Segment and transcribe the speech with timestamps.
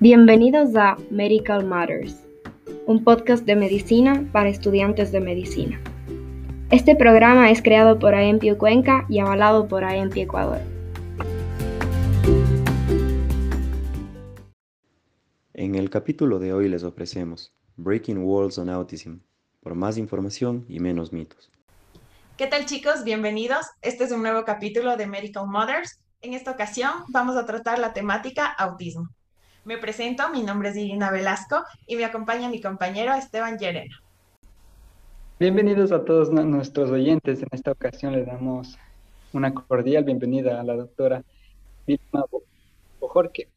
[0.00, 2.24] Bienvenidos a Medical Matters,
[2.86, 5.80] un podcast de medicina para estudiantes de medicina.
[6.70, 10.60] Este programa es creado por AEMPI Cuenca y avalado por AEMPI Ecuador.
[15.52, 19.16] En el capítulo de hoy les ofrecemos Breaking Walls on Autism,
[19.58, 21.50] por más información y menos mitos.
[22.36, 23.02] ¿Qué tal chicos?
[23.02, 23.66] Bienvenidos.
[23.82, 25.98] Este es un nuevo capítulo de Medical Mothers.
[26.20, 29.08] En esta ocasión vamos a tratar la temática autismo.
[29.68, 34.02] Me presento, mi nombre es Irina Velasco y me acompaña mi compañero Esteban Llerena.
[35.38, 37.42] Bienvenidos a todos nuestros oyentes.
[37.42, 38.78] En esta ocasión le damos
[39.34, 41.22] una cordial bienvenida a la doctora
[41.86, 42.24] Vilma
[42.98, 43.50] Bojorque,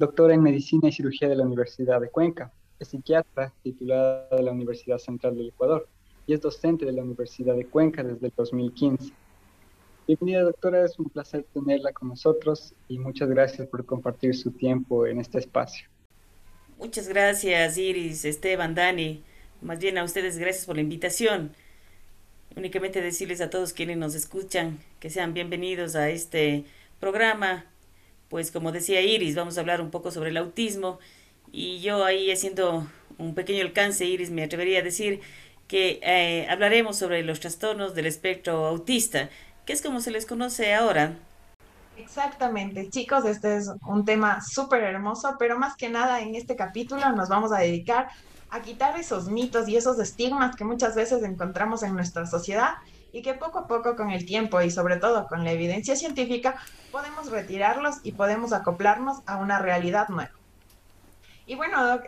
[0.00, 2.50] doctora en Medicina y Cirugía de la Universidad de Cuenca,
[2.80, 5.86] es psiquiatra titulada de la Universidad Central del Ecuador
[6.26, 9.12] y es docente de la Universidad de Cuenca desde el 2015.
[10.10, 15.06] Bienvenida doctora, es un placer tenerla con nosotros y muchas gracias por compartir su tiempo
[15.06, 15.86] en este espacio.
[16.78, 19.22] Muchas gracias Iris, Esteban, Dani,
[19.62, 21.52] más bien a ustedes gracias por la invitación.
[22.56, 26.64] Únicamente decirles a todos quienes nos escuchan que sean bienvenidos a este
[26.98, 27.66] programa.
[28.28, 30.98] Pues como decía Iris, vamos a hablar un poco sobre el autismo
[31.52, 32.84] y yo ahí haciendo
[33.16, 35.20] un pequeño alcance, Iris, me atrevería a decir
[35.68, 39.30] que eh, hablaremos sobre los trastornos del espectro autista
[39.70, 41.16] es como se les conoce ahora.
[41.96, 47.10] Exactamente, chicos, este es un tema súper hermoso, pero más que nada en este capítulo
[47.12, 48.08] nos vamos a dedicar
[48.50, 52.74] a quitar esos mitos y esos estigmas que muchas veces encontramos en nuestra sociedad
[53.12, 56.56] y que poco a poco con el tiempo y sobre todo con la evidencia científica
[56.90, 60.32] podemos retirarlos y podemos acoplarnos a una realidad nueva.
[61.46, 62.00] Y bueno,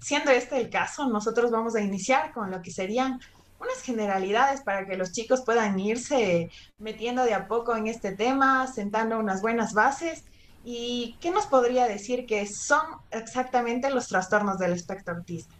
[0.00, 3.20] siendo este el caso, nosotros vamos a iniciar con lo que serían
[3.60, 8.66] unas generalidades para que los chicos puedan irse metiendo de a poco en este tema,
[8.66, 10.24] sentando unas buenas bases.
[10.64, 15.52] ¿Y qué nos podría decir que son exactamente los trastornos del espectro autista?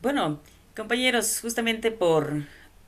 [0.00, 0.40] Bueno,
[0.76, 2.44] compañeros, justamente por,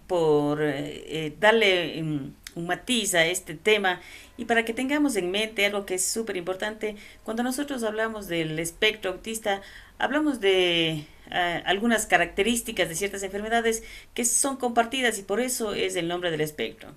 [0.07, 4.01] por eh, eh, darle un, un matiz a este tema
[4.37, 8.59] y para que tengamos en mente algo que es súper importante, cuando nosotros hablamos del
[8.59, 9.61] espectro autista,
[9.99, 13.83] hablamos de eh, algunas características de ciertas enfermedades
[14.15, 16.95] que son compartidas y por eso es el nombre del espectro.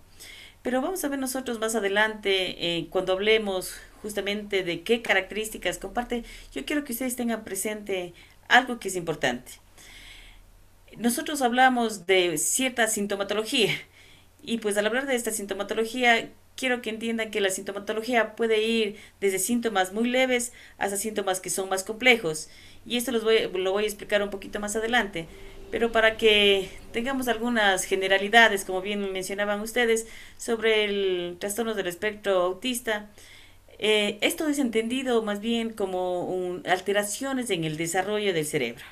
[0.62, 6.24] Pero vamos a ver nosotros más adelante, eh, cuando hablemos justamente de qué características comparte,
[6.53, 8.13] yo quiero que ustedes tengan presente
[8.47, 9.52] algo que es importante.
[10.97, 13.74] Nosotros hablamos de cierta sintomatología
[14.44, 18.98] y pues al hablar de esta sintomatología, quiero que entiendan que la sintomatología puede ir
[19.22, 22.50] desde síntomas muy leves hasta síntomas que son más complejos.
[22.86, 25.28] Y esto los voy, lo voy a explicar un poquito más adelante.
[25.72, 30.06] Pero para que tengamos algunas generalidades, como bien mencionaban ustedes,
[30.38, 33.10] sobre el trastorno del espectro autista,
[33.80, 38.86] eh, esto es entendido más bien como alteraciones en el desarrollo del cerebro,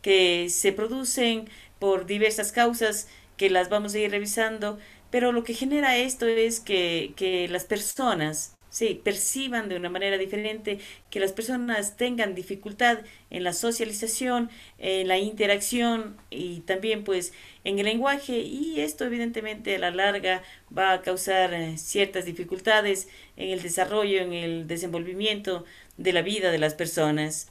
[0.00, 4.78] que se producen por diversas causas que las vamos a ir revisando,
[5.10, 10.18] pero lo que genera esto es que, que las personas sí, perciban de una manera
[10.18, 12.98] diferente, que las personas tengan dificultad
[13.30, 19.76] en la socialización, en la interacción y también pues en el lenguaje y esto evidentemente
[19.76, 20.42] a la larga
[20.76, 23.06] va a causar eh, ciertas dificultades
[23.36, 25.64] en el desarrollo, en el desenvolvimiento
[25.96, 27.46] de la vida de las personas.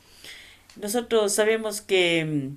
[0.75, 2.49] Nosotros sabemos que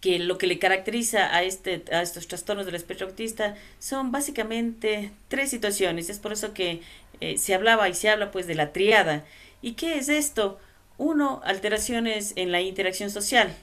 [0.00, 5.12] que lo que le caracteriza a, este, a estos trastornos del espectro autista son básicamente
[5.28, 6.08] tres situaciones.
[6.08, 6.82] Es por eso que
[7.20, 9.24] eh, se hablaba y se habla pues de la triada.
[9.62, 10.58] ¿Y qué es esto?
[10.96, 13.54] Uno, alteraciones en la interacción social.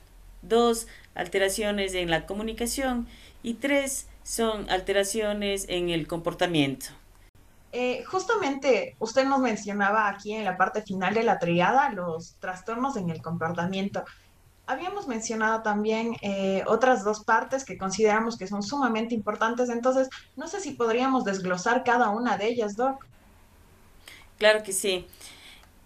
[0.44, 3.08] Dos, alteraciones en la comunicación.
[3.42, 6.88] Y tres, son alteraciones en el comportamiento.
[7.72, 12.98] Eh, justamente usted nos mencionaba aquí en la parte final de la triada los trastornos
[12.98, 14.04] en el comportamiento.
[14.68, 20.50] Habíamos mencionado también eh, otras dos partes que consideramos que son sumamente importantes, entonces no
[20.50, 23.06] sé si podríamos desglosar cada una de ellas, Doc.
[24.38, 25.08] Claro que sí.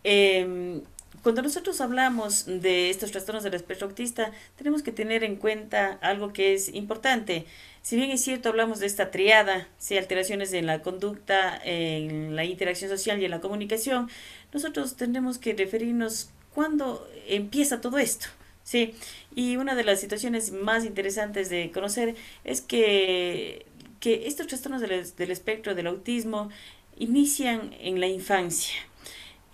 [0.04, 0.82] Em,
[1.22, 6.34] cuando nosotros hablamos de estos trastornos del espectro autista, tenemos que tener en cuenta algo
[6.34, 7.46] que es importante.
[7.84, 12.46] Si bien es cierto, hablamos de esta triada, si alteraciones en la conducta, en la
[12.46, 14.10] interacción social y en la comunicación,
[14.52, 18.28] nosotros tenemos que referirnos cuándo empieza todo esto.
[18.64, 18.94] Sí,
[19.36, 23.66] y una de las situaciones más interesantes de conocer es que,
[24.00, 26.50] que estos trastornos del, del espectro del autismo
[26.98, 28.76] inician en la infancia,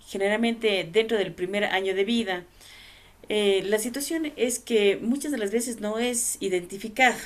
[0.06, 2.44] generalmente dentro del primer año de vida.
[3.28, 7.16] Eh, la situación es que muchas de las veces no es identificado.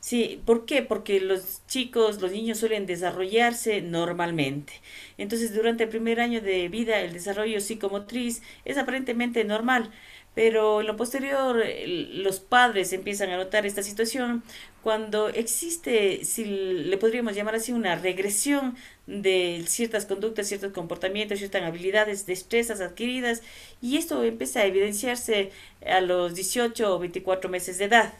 [0.00, 0.82] Sí, ¿por qué?
[0.82, 4.72] Porque los chicos, los niños suelen desarrollarse normalmente.
[5.16, 9.92] Entonces, durante el primer año de vida, el desarrollo psicomotriz es aparentemente normal,
[10.34, 14.42] pero en lo posterior, los padres empiezan a notar esta situación
[14.82, 18.76] cuando existe, si le podríamos llamar así, una regresión
[19.06, 23.42] de ciertas conductas, ciertos comportamientos, ciertas habilidades, destrezas adquiridas,
[23.82, 25.52] y esto empieza a evidenciarse
[25.86, 28.14] a los 18 o 24 meses de edad.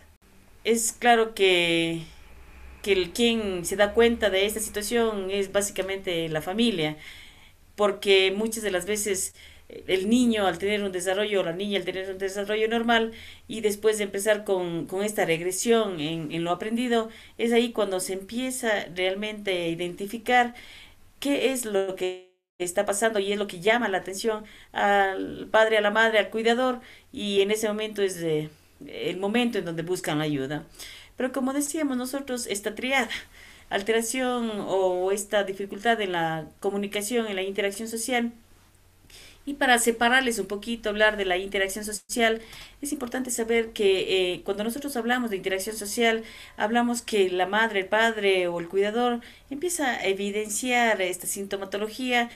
[0.64, 2.02] Es claro que,
[2.82, 6.96] que quien se da cuenta de esta situación es básicamente la familia,
[7.74, 9.34] porque muchas de las veces
[9.86, 13.12] el niño al tener un desarrollo o la niña al tener un desarrollo normal
[13.48, 17.08] y después de empezar con, esta regresión en, en, lo aprendido,
[17.38, 20.54] es ahí cuando se empieza realmente a identificar
[21.20, 25.78] qué es lo que está pasando y es lo que llama la atención al padre,
[25.78, 26.80] a la madre, al cuidador
[27.12, 30.64] y en ese momento es el momento en donde buscan ayuda.
[31.16, 33.10] Pero como decíamos nosotros, esta triada,
[33.70, 38.32] alteración o esta dificultad en la comunicación, en la interacción social,
[39.44, 42.40] y para separarles un poquito, hablar de la interacción social,
[42.80, 46.22] es importante saber que eh, cuando nosotros hablamos de interacción social,
[46.56, 49.20] hablamos que la madre, el padre o el cuidador
[49.50, 52.30] empieza a evidenciar esta sintomatología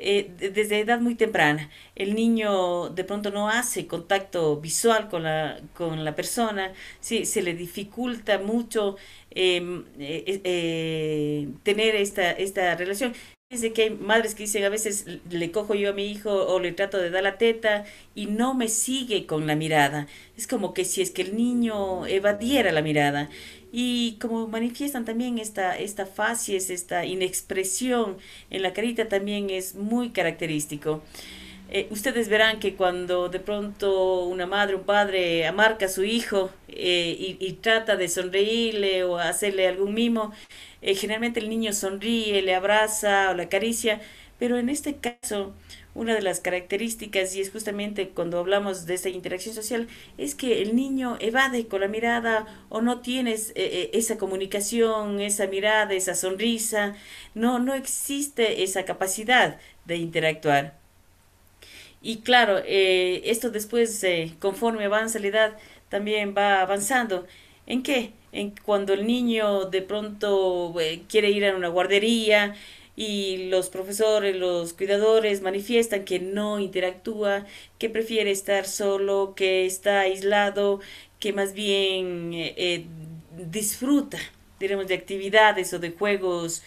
[0.00, 1.70] eh, desde edad muy temprana.
[1.96, 7.42] El niño de pronto no hace contacto visual con la, con la persona, sí, se
[7.42, 8.96] le dificulta mucho
[9.30, 13.12] em, eh, tener esta, esta relación.
[13.50, 16.60] Dice que hay madres que dicen a veces le cojo yo a mi hijo o
[16.60, 20.06] le trato de dar la teta y no me sigue con la mirada.
[20.36, 23.30] Es como que si es que el niño evadiera la mirada.
[23.72, 28.18] Y como manifiestan también esta, esta facies, esta inexpresión
[28.50, 31.02] en la carita también es muy característico.
[31.70, 36.50] Eh, ustedes verán que cuando de pronto una madre un padre amarca a su hijo
[36.68, 40.32] eh, y, trata de sonreírle o hacerle algún mimo,
[40.80, 44.00] eh, generalmente el niño sonríe, le abraza o le acaricia,
[44.38, 45.54] pero en este caso
[45.94, 50.62] una de las características, y es justamente cuando hablamos de esta interacción social, es que
[50.62, 56.94] el niño evade con la mirada o no tienes esa comunicación, esa mirada, esa sonrisa,
[57.34, 60.87] no, no existe esa capacidad de interactuar.
[62.00, 65.58] Y claro, eh, esto después, eh, conforme avanza la edad,
[65.88, 67.26] también va avanzando.
[67.66, 68.12] ¿En qué?
[68.32, 72.54] En cuando el niño de pronto eh, quiere ir a una guardería
[72.96, 77.46] y los profesores, los cuidadores manifiestan que no interactúa,
[77.78, 80.80] que prefiere estar solo, que está aislado,
[81.20, 82.32] que más bien
[83.50, 84.18] disfruta,
[84.60, 86.62] diremos, de actividades o de juegos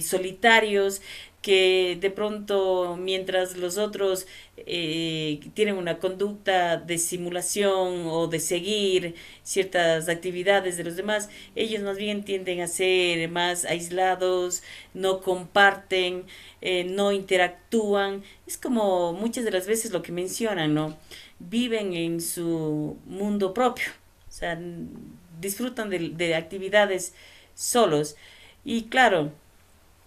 [0.00, 1.00] solitarios,
[1.42, 9.16] que de pronto mientras los otros eh, tienen una conducta de simulación o de seguir
[9.42, 14.62] ciertas actividades de los demás, ellos más bien tienden a ser más aislados,
[14.94, 16.24] no comparten,
[16.60, 18.22] eh, no interactúan.
[18.46, 20.96] Es como muchas de las veces lo que mencionan, ¿no?
[21.40, 23.86] Viven en su mundo propio,
[24.28, 24.58] o sea,
[25.40, 27.14] disfrutan de, de actividades
[27.54, 28.16] solos.
[28.64, 29.32] Y claro,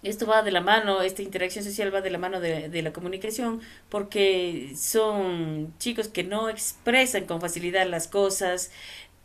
[0.06, 2.92] esto va de la mano, esta interacción social va de la mano de, de, la
[2.92, 8.70] comunicación, porque son chicos que no expresan con facilidad las cosas,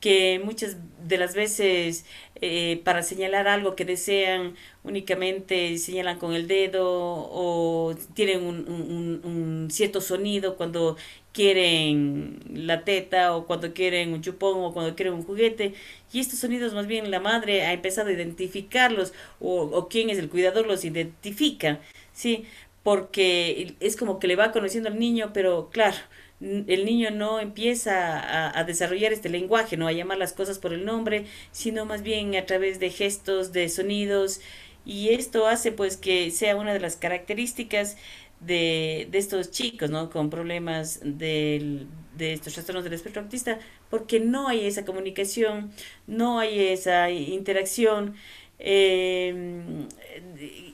[0.01, 0.77] que muchas
[1.07, 2.06] de las veces
[2.36, 9.21] eh, para señalar algo que desean únicamente señalan con el dedo o tienen un, un,
[9.23, 10.97] un, cierto sonido cuando
[11.33, 15.73] quieren la teta o cuando quieren un chupón o cuando quieren un juguete
[16.11, 20.18] y estos sonidos más bien la madre ha empezado a identificarlos o, o quien es
[20.18, 21.80] el cuidador los identifica,
[22.14, 22.45] ¿sí?
[22.83, 25.97] Porque es como que le va conociendo al niño, pero claro,
[26.42, 30.86] el niño no empieza a, desarrollar este lenguaje, no a llamar las cosas por el
[30.86, 34.42] nombre, sino más bien a través de gestos, de sonidos,
[34.83, 37.98] y esto hace pues que sea una de las características
[38.40, 40.10] de, estos chicos, ¿no?
[40.10, 41.86] Con problemas de
[42.19, 43.60] estos trastornos del espectro autista,
[43.92, 45.71] porque no hay esa comunicación,
[46.07, 48.16] no hay esa interacción,
[48.63, 49.33] eh,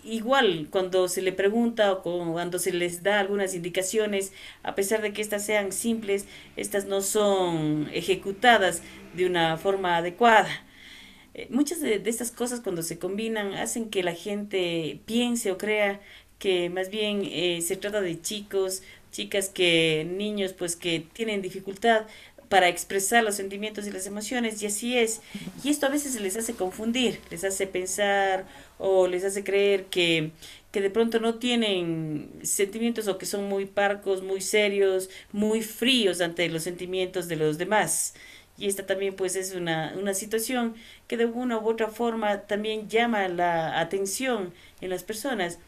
[0.04, 5.14] igual cuando se le pregunta o cuando se les da algunas indicaciones, a pesar de
[5.14, 6.26] que estas sean simples,
[6.58, 8.82] estas no son ejecutadas
[9.16, 10.50] de una forma adecuada.
[11.34, 16.02] Eh, muchas de, estas cosas cuando se combinan hacen que la gente piense o crea
[16.40, 22.06] que más bien eh, se trata de chicos, chicas que, niños pues que tienen dificultad
[22.50, 25.22] para expresar los sentimientos y las emociones, y así es.
[25.64, 28.46] Y esto a veces les hace confundir, les hace pensar
[28.78, 30.32] o les hace creer que,
[30.72, 36.22] que de pronto no tienen sentimientos o que son muy parcos, muy serios, muy fríos
[36.22, 38.14] ante los sentimientos de los demás.
[38.58, 40.76] y esta también pues es una, una situación
[41.08, 45.60] que de una u otra forma también llama la atención en las personas.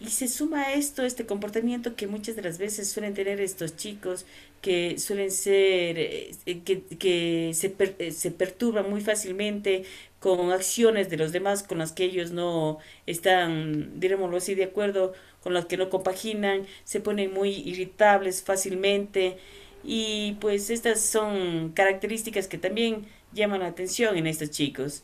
[0.00, 3.74] Y se suma a esto este comportamiento que muchas de las veces suelen tener estos
[3.76, 4.26] chicos,
[4.60, 6.30] que suelen ser, eh,
[6.64, 9.84] que, que se, eh, se perturban muy fácilmente
[10.20, 15.14] con acciones de los demás con las que ellos no están, dirémoslo así, de acuerdo,
[15.42, 19.38] con las que no compaginan, se ponen muy irritables fácilmente
[19.82, 25.02] y pues estas son características que también llaman la atención en estos chicos.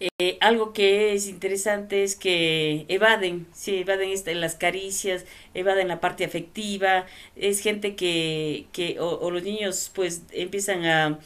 [0.00, 6.00] Eh, algo que es interesante es que evaden, sí, evaden este, las caricias, evaden la
[6.00, 7.04] parte afectiva,
[7.36, 11.18] es gente que, que o, los niños pues empiezan a,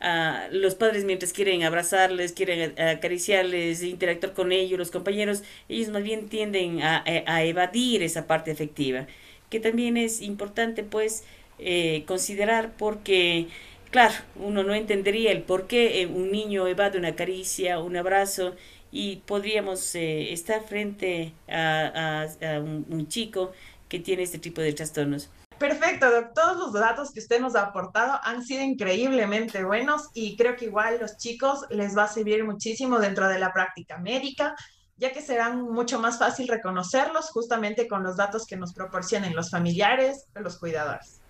[0.00, 6.02] a, los padres mientras quieren abrazarles, quieren acariciarles, interactuar con ellos, los compañeros, ellos más
[6.02, 9.06] bien tienden a, a evadir esa parte afectiva,
[9.50, 11.22] que también es importante pues
[11.58, 13.46] eh, considerar porque
[13.96, 18.54] Claro, uno no entendería el por qué eh, un niño evade una caricia, un abrazo
[18.92, 22.26] y podríamos eh, estar frente a,
[22.60, 23.52] un, chico
[23.88, 25.30] que tiene este tipo de trastornos.
[25.58, 30.56] Perfecto, Todos los datos que usted nos ha aportado han sido increíblemente buenos y creo
[30.56, 34.54] que igual los chicos les va a servir muchísimo dentro de la práctica médica,
[34.98, 39.48] ya que serán mucho más fácil reconocerlos justamente con los datos que nos proporcionen los
[39.48, 41.22] familiares o los cuidadores.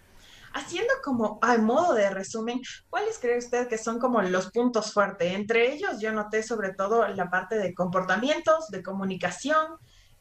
[0.57, 5.35] Haciendo como a modo de resumen, ¿cuáles cree usted que son como los puntos fuertes?
[5.35, 9.73] Entre ellos yo noté sobre todo la parte de comportamientos, de comunicación,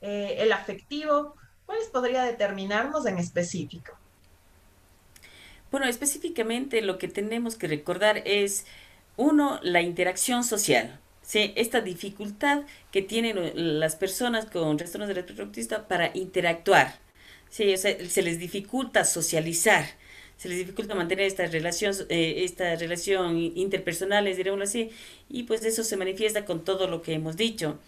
[0.01, 1.36] eh, el afectivo.
[1.65, 3.94] ¿Cuáles podría determinarnos en específico?
[5.72, 8.65] Bueno, específicamente lo que tenemos que recordar es,
[9.15, 11.00] uno, la interacción social.
[11.22, 11.54] ¿sí?
[11.56, 17.00] Esta dificultad que tienen las personas con trastornos de espectro para interactuar.
[17.50, 17.77] ¿sí?
[17.77, 19.86] se les dificulta socializar
[20.38, 24.89] se les dificulta mantener esta relación, eh, esta relación interpersonales, así,
[25.30, 27.80] y pues eso se manifiesta con todo lo que hemos dicho.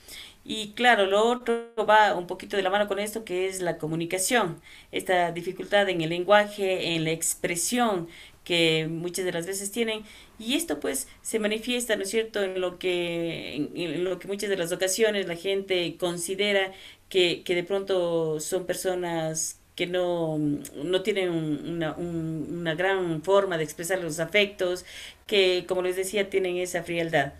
[0.45, 3.77] Y claro, lo otro va un poquito de la mano con esto, que es la
[3.77, 4.61] comunicación,
[4.91, 8.07] esta dificultad en el lenguaje, en la expresión
[8.45, 10.03] que muchas de las veces tienen,
[10.39, 14.49] y esto pues se manifiesta, ¿no es cierto?, en lo que, en, lo que muchas
[14.49, 16.71] de las ocasiones la gente considera
[17.09, 23.63] que, que de pronto son personas que no, no tienen una, una, gran forma de
[23.63, 24.85] expresar los afectos,
[25.27, 27.33] que como les decía tienen esa frialdad.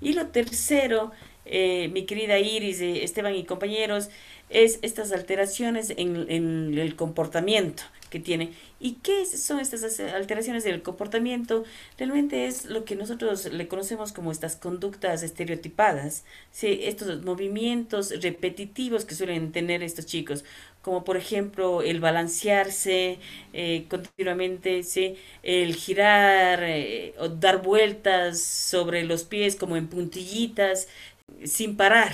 [0.00, 1.12] Y lo tercero,
[1.46, 4.08] eh, mi querida Iris, Esteban y compañeros,
[4.50, 8.52] es estas alteraciones en, en el comportamiento que tiene.
[8.78, 11.64] ¿Y qué son estas alteraciones del comportamiento?
[11.98, 16.80] Realmente es lo que nosotros le conocemos como estas conductas estereotipadas, ¿sí?
[16.82, 20.44] estos movimientos repetitivos que suelen tener estos chicos,
[20.84, 23.18] como por ejemplo el balancearse
[23.54, 25.16] eh, continuamente, ¿sí?
[25.42, 30.88] el girar eh, o dar vueltas sobre los pies como en puntillitas
[31.44, 32.12] sin parar.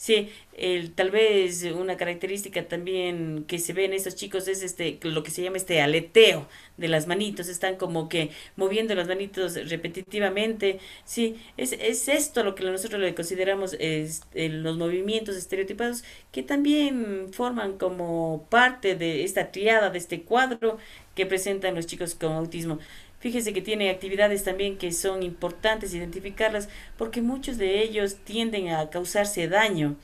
[0.00, 4.96] Sí, el, tal vez una característica también que se ve en estos chicos es este
[5.02, 9.56] lo que se llama este aleteo de las manitos, están como que moviendo las manitos
[9.68, 10.78] repetitivamente.
[11.04, 17.32] Sí, es, es esto lo que nosotros le consideramos es, los movimientos estereotipados que también
[17.32, 20.78] forman como parte de esta triada, de este cuadro
[21.16, 22.78] que presentan los chicos con autismo.
[23.20, 28.90] Fíjese que tiene actividades también que son importantes identificarlas porque muchos de ellos tienden a
[28.90, 29.96] causarse daño.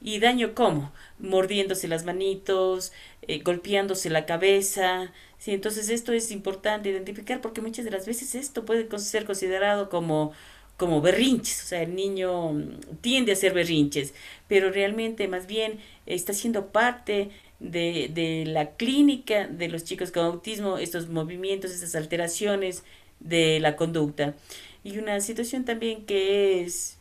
[0.00, 0.92] ¿Y daño cómo?
[1.18, 5.12] Mordiéndose las manitos, eh, golpeándose la cabeza.
[5.38, 9.88] Sí, entonces esto es importante identificar porque muchas de las veces esto puede ser considerado
[9.88, 10.32] como
[10.76, 12.60] como berrinches, o sea, el niño
[13.02, 14.14] tiende a hacer berrinches,
[14.48, 17.30] pero realmente más bien está siendo parte
[17.62, 22.82] de, de la clínica de los chicos con autismo, estos movimientos, estas alteraciones
[23.20, 24.34] de la conducta.
[24.84, 26.98] Y una situación también que es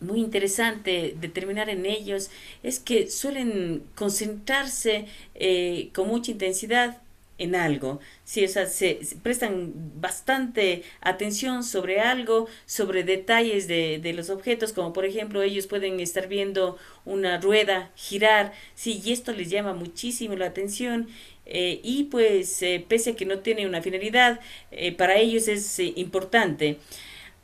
[0.00, 2.30] muy interesante determinar en ellos
[2.62, 6.98] es que suelen concentrarse eh, con mucha intensidad
[7.40, 7.98] en algo.
[8.24, 14.72] Sí, o sea, se, prestan bastante atención sobre algo, sobre detalles de, de, los objetos,
[14.72, 19.72] como por ejemplo ellos pueden estar viendo una rueda girar, sí, y esto les llama
[19.72, 21.08] muchísimo la atención.
[21.52, 24.38] Eh, y pues eh, pese a que no tiene una finalidad,
[24.70, 26.78] eh, para ellos es importante.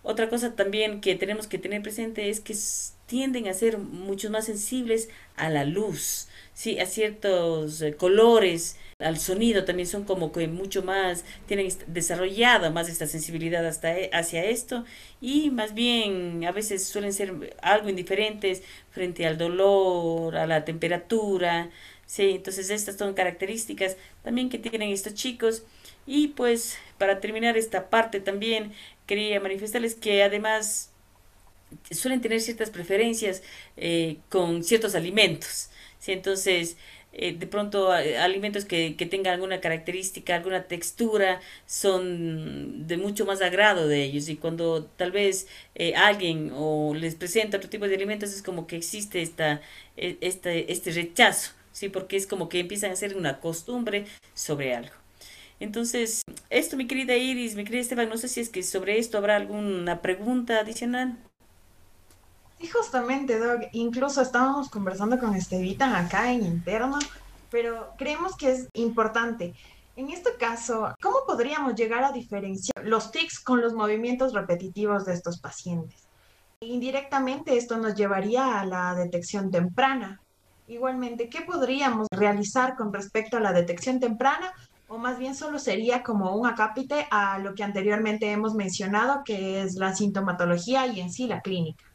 [0.02, 2.54] Otra cosa también que tenemos que tener presente es que
[3.06, 9.64] tienden a ser mucho más sensibles a la luz, sí, a ciertos colores, al sonido
[9.64, 14.84] también son como que mucho más, tienen desarrollada más esta sensibilidad hasta e, hacia esto
[15.20, 21.70] y más bien a veces suelen ser algo indiferentes frente al dolor, a la temperatura,
[22.06, 25.64] sí, entonces estas son características también que tienen estos chicos
[26.06, 28.72] Y pues para terminar esta parte también
[29.06, 30.90] quería manifestarles que además
[31.90, 33.42] suelen tener ciertas preferencias
[33.76, 35.70] eh, con ciertos alimentos.
[35.98, 36.12] ¿sí?
[36.12, 36.76] Entonces,
[37.18, 43.40] eh, de pronto alimentos que, que, tengan alguna característica, alguna textura, son de mucho más
[43.40, 44.28] agrado de ellos.
[44.28, 48.66] Y cuando tal vez eh, alguien o les presenta otro tipo de alimentos, es como
[48.66, 49.62] que existe esta,
[49.96, 51.88] e, este, este rechazo, ¿sí?
[51.88, 54.04] porque es como que empiezan a hacer una costumbre
[54.34, 54.94] sobre algo.
[55.58, 56.20] Entonces,
[56.50, 59.36] esto, mi querida Iris, mi querida Esteban, no sé si es que sobre esto habrá
[59.36, 61.16] alguna pregunta adicional.
[62.58, 63.62] Sí, justamente, Doc.
[63.72, 66.98] Incluso estábamos conversando con Estevita acá en interno,
[67.50, 69.54] pero creemos que es importante.
[69.94, 75.14] En este caso, ¿cómo podríamos llegar a diferenciar los tics con los movimientos repetitivos de
[75.14, 76.06] estos pacientes?
[76.60, 80.20] Indirectamente, esto nos llevaría a la detección temprana.
[80.66, 84.52] Igualmente, ¿qué podríamos realizar con respecto a la detección temprana?
[84.88, 89.62] O más bien solo sería como un acápite a lo que anteriormente hemos mencionado, que
[89.62, 91.85] es la sintomatología y en sí la clínica.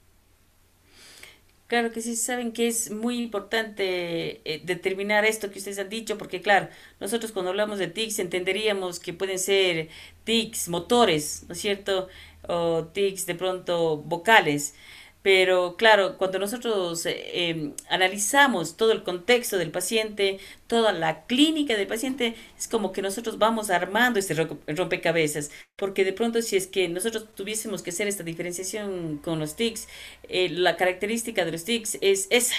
[1.72, 6.18] Claro que sí, saben que es muy importante eh, determinar esto que ustedes han dicho,
[6.18, 6.68] porque claro,
[7.00, 9.88] nosotros cuando hablamos de tics entenderíamos que pueden ser
[10.26, 12.10] tics motores, ¿no es cierto?
[12.48, 14.76] O tics de pronto vocales.
[15.22, 21.76] Pero claro, cuando nosotros eh, em, analizamos todo el contexto del paciente, toda la clínica
[21.78, 24.34] del paciente, es como que nosotros vamos armando este
[24.68, 29.56] rompecabezas, porque de pronto si es que nosotros tuviésemos que hacer esta diferenciación con los
[29.56, 29.88] TICs,
[30.24, 32.56] eh, la característica de los TICs es esa,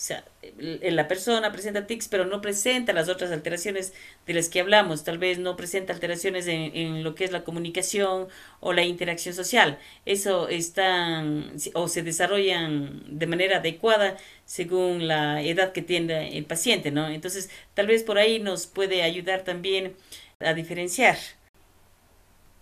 [0.00, 0.24] o sea,
[0.58, 3.92] la persona presenta tics, pero no presenta las otras alteraciones
[4.26, 5.04] de las que hablamos.
[5.04, 8.28] Tal vez no presenta alteraciones en, en lo que es la comunicación
[8.60, 9.78] o la interacción social.
[10.06, 14.16] Eso están o se desarrollan de manera adecuada
[14.46, 17.06] según la edad que tiene el paciente, ¿no?
[17.10, 19.96] Entonces, tal vez por ahí nos puede ayudar también
[20.38, 21.18] a diferenciar.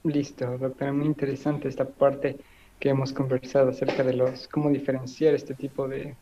[0.03, 2.35] Listo, doctora, muy interesante esta parte
[2.81, 6.17] que hemos conversado acerca de los cómo diferenciar este tipo de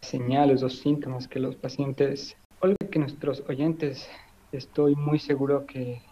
[0.00, 4.08] señales o síntomas que los pacientes, o que nuestros oyentes,
[4.52, 6.02] estoy muy seguro que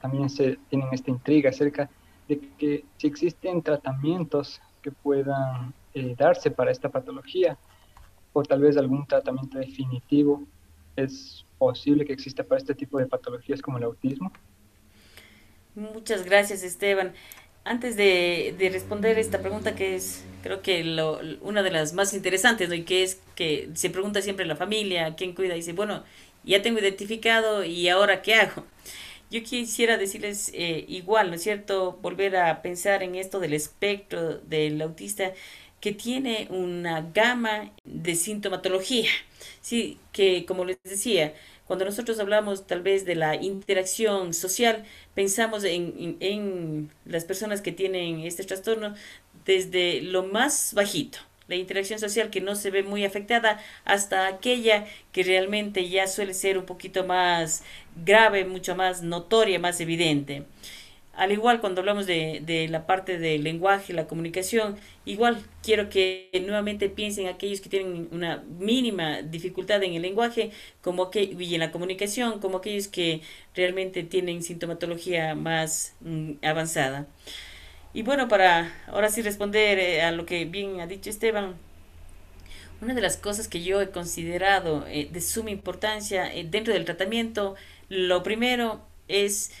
[0.00, 1.90] también se tienen esta intriga acerca
[2.28, 7.58] de que si existen tratamientos que puedan eh, darse para esta patología
[8.32, 10.42] o tal vez algún tratamiento definitivo
[10.96, 14.32] es posible que exista para este tipo de patologías como el autismo.
[15.74, 17.14] Muchas gracias Esteban.
[17.64, 22.12] Antes de, de, responder esta pregunta que es creo que lo, una de las más
[22.12, 22.74] interesantes, ¿no?
[22.74, 25.54] y que es que se pregunta siempre la familia, ¿quién cuida?
[25.54, 26.04] Y dice, bueno,
[26.44, 28.66] ya tengo identificado y ahora qué hago.
[29.30, 31.98] Yo quisiera decirles eh, igual, ¿no es cierto?
[32.02, 35.32] Volver a pensar en esto del espectro del autista
[35.80, 39.10] que tiene una gama de sintomatología,
[39.62, 41.34] sí, que como les decía,
[41.66, 47.72] cuando nosotros hablamos tal vez de la interacción social, pensamos en, en, las personas que
[47.72, 48.94] tienen este trastorno
[49.46, 54.86] desde lo más bajito, la interacción social que no se ve muy afectada, hasta aquella
[55.12, 57.62] que realmente ya suele ser un poquito más
[58.04, 60.44] grave, mucho más notoria, más evidente.
[61.16, 66.28] Al igual cuando hablamos de, de, la parte del lenguaje, la comunicación, igual quiero que
[66.44, 70.50] nuevamente piensen aquellos que tienen una mínima dificultad en el lenguaje
[70.82, 73.20] como que, y en la comunicación, como aquellos que
[73.54, 77.06] realmente tienen sintomatología más mm, avanzada.
[77.94, 81.54] Y bueno, para ahora sí responder eh, a lo que bien ha dicho Esteban,
[82.82, 86.84] una de las cosas que yo he considerado eh, de suma importancia eh, dentro del
[86.84, 87.54] tratamiento,
[87.88, 89.52] lo primero es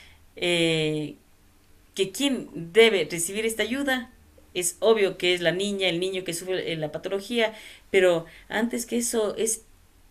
[1.94, 4.10] que quien debe recibir esta ayuda
[4.52, 7.54] es obvio que es la niña, el niño que sufre la patología,
[7.90, 9.62] pero antes que eso es,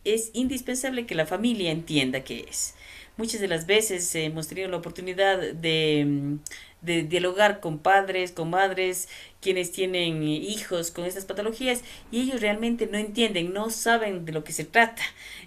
[0.04, 2.76] es indispensable que la familia entienda qué es.
[3.16, 6.40] Muchas de las veces hemos tenido la oportunidad de, mm,
[6.84, 9.10] de dialogar con padres, con madres,
[9.42, 14.44] quienes tienen hijos con estas patologías y ellos realmente no entienden, no saben de lo
[14.44, 15.02] que se trata.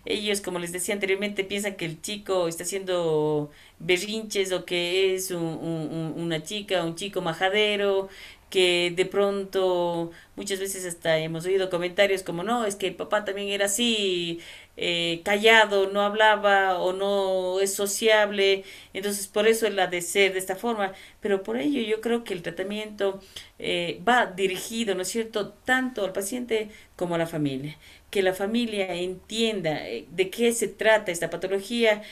[0.04, 5.30] Ellos, como les decía anteriormente, piensan que el chico está haciendo berrinches o que es
[5.30, 8.08] una chica, un chico majadero,
[8.50, 13.24] que de pronto muchas veces hasta hemos oído comentarios como no, es que el papá
[13.24, 14.40] también era así,
[14.76, 20.32] eh, callado, no hablaba o no es sociable, entonces por eso es la de ser
[20.32, 23.20] de esta forma, pero por ello yo creo que el tratamiento
[23.58, 27.76] eh, va dirigido, ¿no es cierto?, tanto al paciente como a la familia.
[28.16, 32.02] Que la familia entienda eh, de qué se trata esta patología,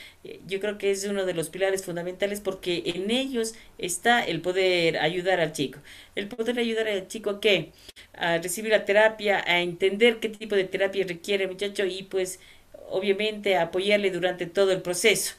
[0.45, 4.99] yo creo que es uno de los pilares fundamentales porque en ellos está el poder
[4.99, 5.79] ayudar al chico.
[6.13, 7.71] El poder ayudar al chico a qué?
[8.13, 12.39] A recibir la terapia, a entender qué tipo de terapia requiere el muchacho y pues
[12.89, 15.33] obviamente apoyarle durante todo el proceso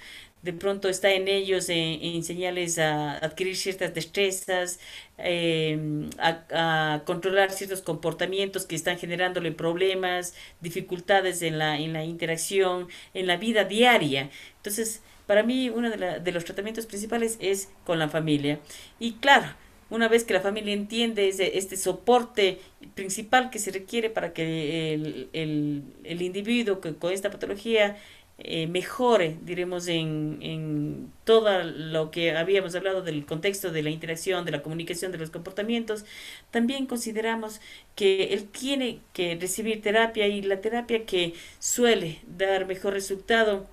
[0.46, 4.78] de pronto está en ellos en, enseñarles a adquirir ciertas destrezas,
[5.18, 12.88] em, a, controlar ciertos comportamientos que están generándole problemas, dificultades en la, en la interacción,
[13.12, 14.30] en la vida diaria.
[14.58, 18.60] Entonces, para mí uno de, de los tratamientos principales es con la familia.
[19.00, 19.48] Y claro,
[19.90, 22.58] una vez que la familia entiende ese, este soporte
[22.94, 27.96] principal que se requiere para que el, el, el individuo con esta patología
[28.38, 34.44] eh, mejore, diremos, en, en todo lo que habíamos hablado del contexto de la interacción,
[34.44, 36.04] de la comunicación, de los comportamientos,
[36.50, 37.60] también consideramos
[37.94, 43.66] que él tiene que recibir terapia y la terapia que suele dar mejor resultado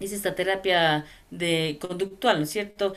[0.00, 2.94] es esta terapia de conductual, ¿no es cierto?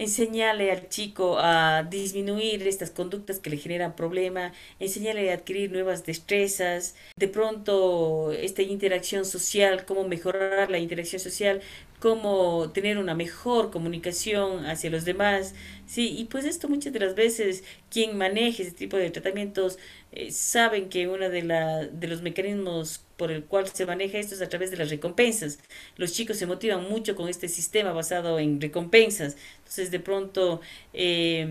[0.00, 6.06] Enseñarle al chico a disminuir estas conductas que le generan problema, enseñarle a adquirir nuevas
[6.06, 11.60] destrezas, de pronto esta interacción social, cómo mejorar la interacción social,
[11.98, 15.54] cómo tener una mejor comunicación hacia los demás,
[15.86, 19.78] sí, y pues esto muchas de las veces quien maneje ese tipo de tratamientos
[20.12, 24.34] eh, saben que uno de, la, de los mecanismos por el cual se maneja esto
[24.34, 25.58] es a través de las recompensas.
[25.96, 29.36] Los chicos se motivan mucho con este sistema basado en recompensas.
[29.58, 30.62] Entonces de pronto
[30.94, 31.46] eh,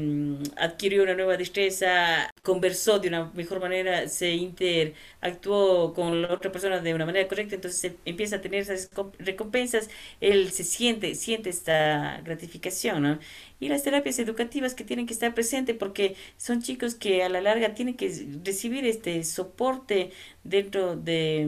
[0.57, 6.79] adquirió una nueva destreza, conversó de una mejor manera, se interactuó con la otra persona
[6.79, 9.89] de una manera correcta, entonces se empieza a tener esas recompensas,
[10.21, 13.19] él se siente, siente esta gratificación, ¿no?
[13.59, 17.41] y las terapias educativas que tienen que estar presentes porque son chicos que a la
[17.41, 18.09] larga tienen que
[18.43, 20.11] recibir este soporte
[20.43, 21.45] dentro de,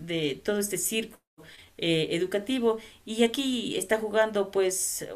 [0.00, 1.18] de todo este circo
[1.78, 5.06] eh, educativo y aquí está jugando pues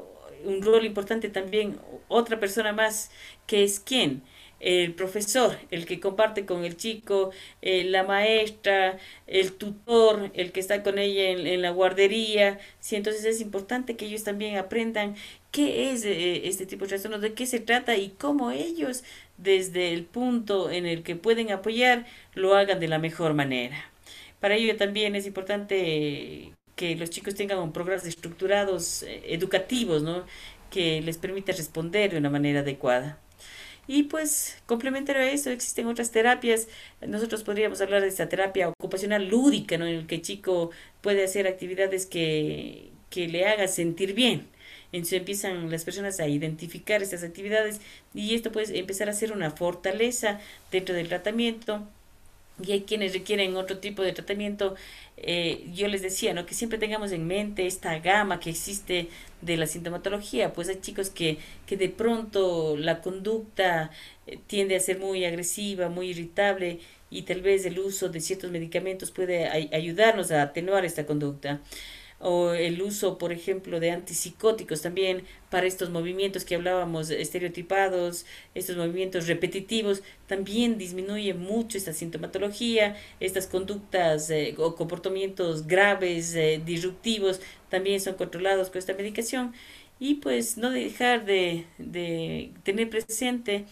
[0.45, 1.79] un rol importante también
[2.09, 3.11] otra persona más
[3.47, 4.23] que es quién
[4.61, 7.31] el profesor, el que comparte con el chico,
[7.63, 12.59] eh, la maestra, el tutor, el que está con ella en, la guardería.
[12.81, 15.15] Sí, entonces es importante que ellos también aprendan
[15.51, 19.05] qué es eh, este tipo de trastorno, de qué se trata y cómo ellos,
[19.39, 23.77] desde el punto en el que pueden apoyar, lo hagan de la mejor manera.
[24.41, 30.25] Para ello también es importante que los chicos tengan programas estructurados eh, educativos, ¿no?
[30.71, 33.19] que les permita responder de una manera adecuada.
[33.89, 36.69] Y pues, complementario a eso, existen otras terapias.
[37.07, 39.87] Nosotros podríamos hablar de esta terapia ocupacional lúdica, ¿no?
[39.87, 40.71] En el que el chico
[41.03, 44.49] puede hacer actividades que, que le hagan sentir bien.
[44.97, 47.81] Entonces empiezan las personas a identificar estas actividades
[48.15, 51.87] y esto puede empezar a ser una fortaleza dentro del tratamiento
[52.65, 54.75] y hay quienes requieren otro tipo de tratamiento.
[55.19, 56.47] Eh, yo les decía, ¿no?
[56.47, 59.09] Que siempre tengamos en mente esta gama que existe
[59.43, 60.55] de la sintomatología.
[60.55, 63.91] Pues hay chicos que, que de pronto la conducta
[64.27, 66.81] eh, tiende a ser muy agresiva, muy irritable
[67.11, 71.61] y tal vez el uso de ciertos medicamentos puede ayudarnos a atenuar esta conducta
[72.19, 78.25] o el uso, por ejemplo, de antipsicóticos también para estos movimientos que hablábamos estereotipados,
[78.55, 86.61] estos movimientos repetitivos, también disminuye mucho esta sintomatología, estas conductas eh, o comportamientos graves, eh,
[86.65, 89.53] disruptivos, también son controlados con esta medicación
[89.99, 93.65] y pues no dejar de, de tener presente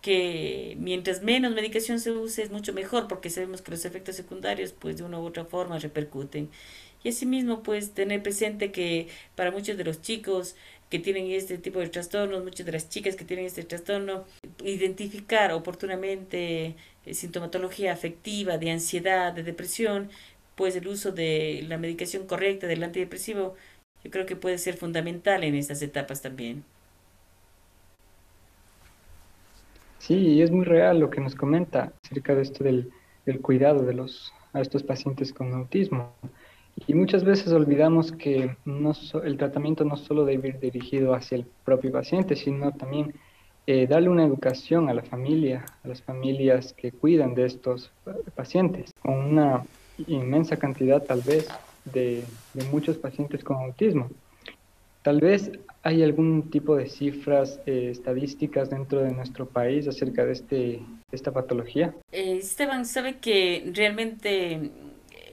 [0.00, 4.72] que mientras menos medicación se use es mucho mejor porque sabemos que los efectos secundarios
[4.72, 6.50] pues de una u otra forma repercuten.
[7.04, 10.54] Y asimismo, pues tener presente que para muchos de los chicos
[10.90, 14.24] que tienen este tipo de trastornos, muchas de las chicas que tienen este trastorno,
[14.62, 20.10] identificar oportunamente eh, sintomatología afectiva, de ansiedad, de depresión,
[20.54, 23.56] pues el uso de la medicación correcta del antidepresivo,
[24.04, 26.64] yo creo que puede ser fundamental en estas etapas también.
[29.98, 32.90] Sí, es muy real lo que nos comenta acerca de esto del,
[33.24, 36.12] del cuidado de los, a estos pacientes con autismo.
[36.86, 38.92] Y muchas veces olvidamos que no
[39.24, 43.14] el tratamiento no solo debe ir dirigido hacia el propio paciente, sino también
[43.66, 47.90] eh, darle una educación a la familia, a las familias que cuidan de estos
[48.34, 49.64] pacientes, con una
[50.06, 51.48] inmensa cantidad tal vez
[51.84, 54.08] de, de muchos pacientes con autismo.
[55.02, 55.50] Tal vez
[55.82, 60.80] hay algún tipo de cifras eh, estadísticas dentro de nuestro país acerca de este,
[61.10, 61.92] esta patología.
[62.12, 64.70] Eh, Esteban, sabe que realmente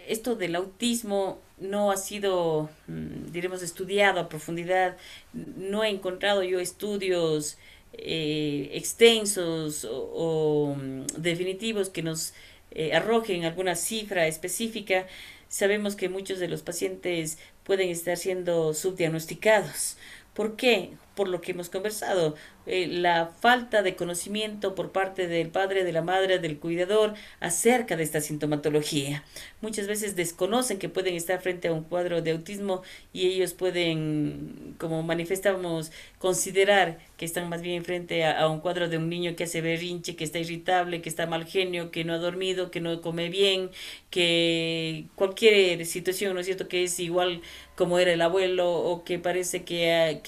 [0.10, 4.98] esto del autismo no ha sido, mm, diremos, estudiado a profundidad.
[5.34, 7.58] No he encontrado yo estudios
[7.94, 12.34] eh, extensos o, mm, definitivos que nos
[12.72, 15.08] eh, arrojen alguna cifra específica.
[15.48, 19.98] Sabemos que muchos de los pacientes pueden estar siendo subdiagnosticados.
[20.34, 20.92] ¿Por qué?
[21.20, 22.34] Por lo que hemos conversado,
[22.66, 27.98] eh, la falta de conocimiento por parte del padre, de la madre, del cuidador acerca
[27.98, 29.26] de esta sintomatología.
[29.60, 34.76] Muchas veces desconocen que pueden estar frente a un cuadro de autismo y ellos pueden,
[34.78, 39.44] como manifestamos, considerar que están más bien frente a, un cuadro de un niño que
[39.44, 43.02] hace berrinche, que está irritable, que está mal genio, que no ha dormido, que no
[43.02, 43.72] come bien,
[44.10, 47.42] que cualquier situación, ¿no es cierto?, que es igual
[47.80, 50.22] como era el abuelo o que parece que, ah,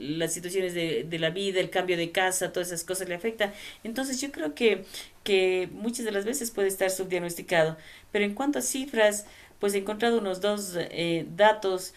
[0.00, 3.52] las situaciones de, de, la vida, el cambio de casa, todas esas cosas le afectan.
[3.84, 4.84] Entonces yo creo que,
[5.24, 7.76] que muchas de las veces puede estar subdiagnosticado.
[8.12, 9.26] Pero en cuanto a cifras,
[9.58, 11.94] pues he encontrado unos dos eh, datos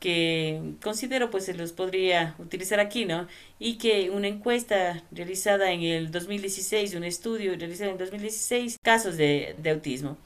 [0.00, 3.26] que considero pues se los podría utilizar aquí, ¿no?
[3.58, 9.16] Y que una encuesta realizada en el 2016, un estudio realizado en el 2016, casos
[9.16, 10.18] de, de autismo.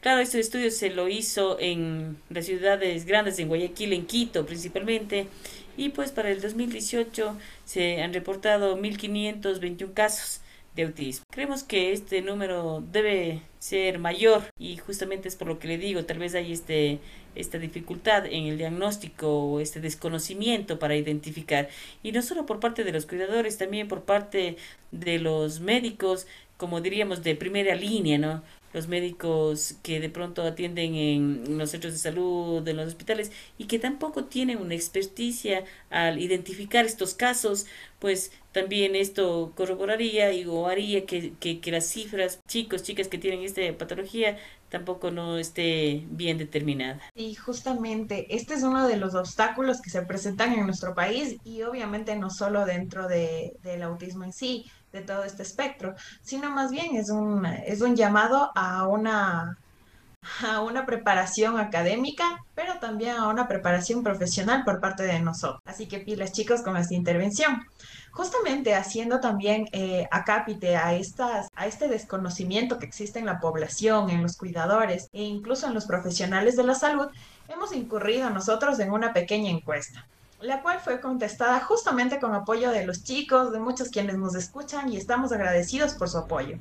[0.00, 5.26] Claro, este estudio se lo hizo en las ciudades grandes, en Guayaquil, en Quito principalmente,
[5.76, 10.40] y pues para el 2018 se han reportado 1.521 casos
[10.76, 11.24] de autismo.
[11.30, 16.04] Creemos que este número debe ser mayor y justamente es por lo que le digo,
[16.04, 16.98] tal vez hay este,
[17.34, 21.68] esta dificultad en el diagnóstico o este desconocimiento para identificar.
[22.02, 24.56] Y no solo por parte de los cuidadores, también por parte
[24.90, 28.42] de los médicos, como diríamos, de primera línea, ¿no?
[28.74, 33.66] Los médicos que de pronto atienden en los centros de salud, en los hospitales, y
[33.66, 37.66] que tampoco tienen una experticia al identificar estos casos,
[38.00, 43.18] pues también esto corroboraría y o haría que, que, que las cifras, chicos, chicas que
[43.18, 47.00] tienen esta patología, tampoco no esté bien determinada.
[47.14, 51.62] Y justamente este es uno de los obstáculos que se presentan en nuestro país y
[51.62, 56.70] obviamente no solo dentro de, del autismo en sí, de todo este espectro, sino más
[56.70, 59.58] bien es un, es un llamado a una,
[60.46, 65.60] a una preparación académica, pero también a una preparación profesional por parte de nosotros.
[65.66, 67.62] Así que pilas chicos con esta intervención.
[68.12, 74.08] Justamente haciendo también eh, acápite a, estas, a este desconocimiento que existe en la población,
[74.10, 77.08] en los cuidadores e incluso en los profesionales de la salud,
[77.48, 80.06] hemos incurrido nosotros en una pequeña encuesta
[80.44, 84.92] la cual fue contestada justamente con apoyo de los chicos, de muchos quienes nos escuchan
[84.92, 86.58] y estamos agradecidos por su apoyo.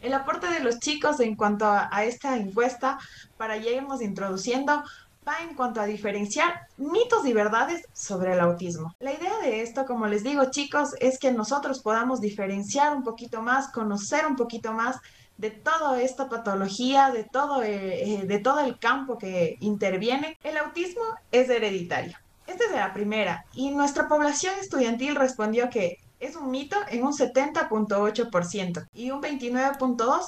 [0.00, 2.98] El aporte de los chicos en cuanto a, esta encuesta,
[3.38, 4.84] para ya irnos introduciendo,
[5.26, 8.94] va en cuanto a diferenciar mitos y verdades sobre el autismo.
[9.00, 13.40] La idea de esto, como les digo chicos, es que nosotros podamos diferenciar un poquito
[13.40, 14.98] más, conocer un poquito más
[15.38, 20.36] de toda esta patología, de todo, eh, eh, de todo el campo que interviene.
[20.44, 22.18] El autismo es hereditario.
[22.46, 23.44] Esta es la primera.
[23.54, 30.20] Y nuestra población estudiantil respondió que es un mito en un 70.8% y un 29.2%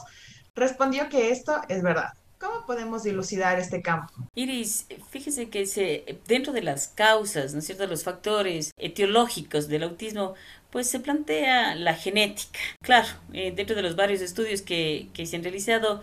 [0.54, 2.12] respondió que esto es verdad.
[2.38, 4.12] ¿Cómo podemos dilucidar este campo?
[4.34, 9.84] Iris, fíjese que se, dentro de las causas, ¿no es cierto?, los factores etiológicos del
[9.84, 10.34] autismo,
[10.70, 12.58] pues se plantea la genética.
[12.82, 16.02] Claro, eh, dentro de los varios estudios que, que se han realizado,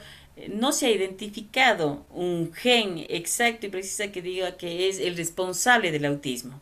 [0.50, 5.92] no se ha identificado un gen exacto y preciso que diga que es el responsable
[5.92, 6.62] del autismo.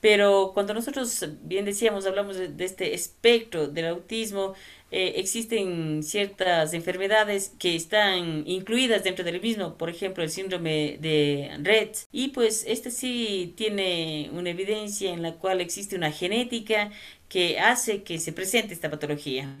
[0.00, 4.54] Pero cuando nosotros, bien decíamos, hablamos de, este espectro del autismo,
[4.90, 11.50] eh, existen ciertas enfermedades que están incluidas dentro del mismo, por ejemplo, el síndrome de
[11.62, 12.06] Rett.
[12.12, 16.90] Y pues este sí tiene una evidencia en la cual existe una genética
[17.28, 19.56] que hace que se presente esta patología.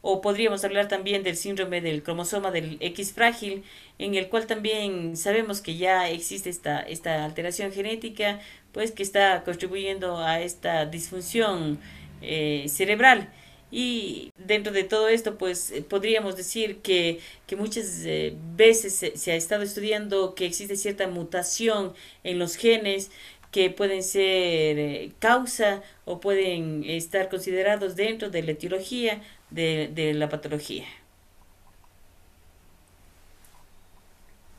[0.00, 3.64] O podríamos hablar también del síndrome del cromosoma del X frágil,
[3.98, 8.40] en el cual también sabemos que ya existe esta, esta alteración genética,
[8.72, 11.80] pues que está contribuyendo a esta disfunción
[12.22, 13.28] eh, cerebral.
[13.70, 19.16] Y dentro de todo esto, pues eh, podríamos decir que, que muchas eh, veces se,
[19.16, 21.92] se, ha estado estudiando que existe cierta mutación
[22.24, 23.10] en los genes
[23.50, 30.28] que pueden ser causa o pueden estar considerados dentro de la etiología de, de la
[30.28, 30.84] patología.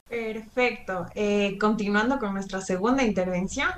[0.07, 1.05] Perfecto.
[1.15, 3.69] Eh, continuando con nuestra segunda intervención,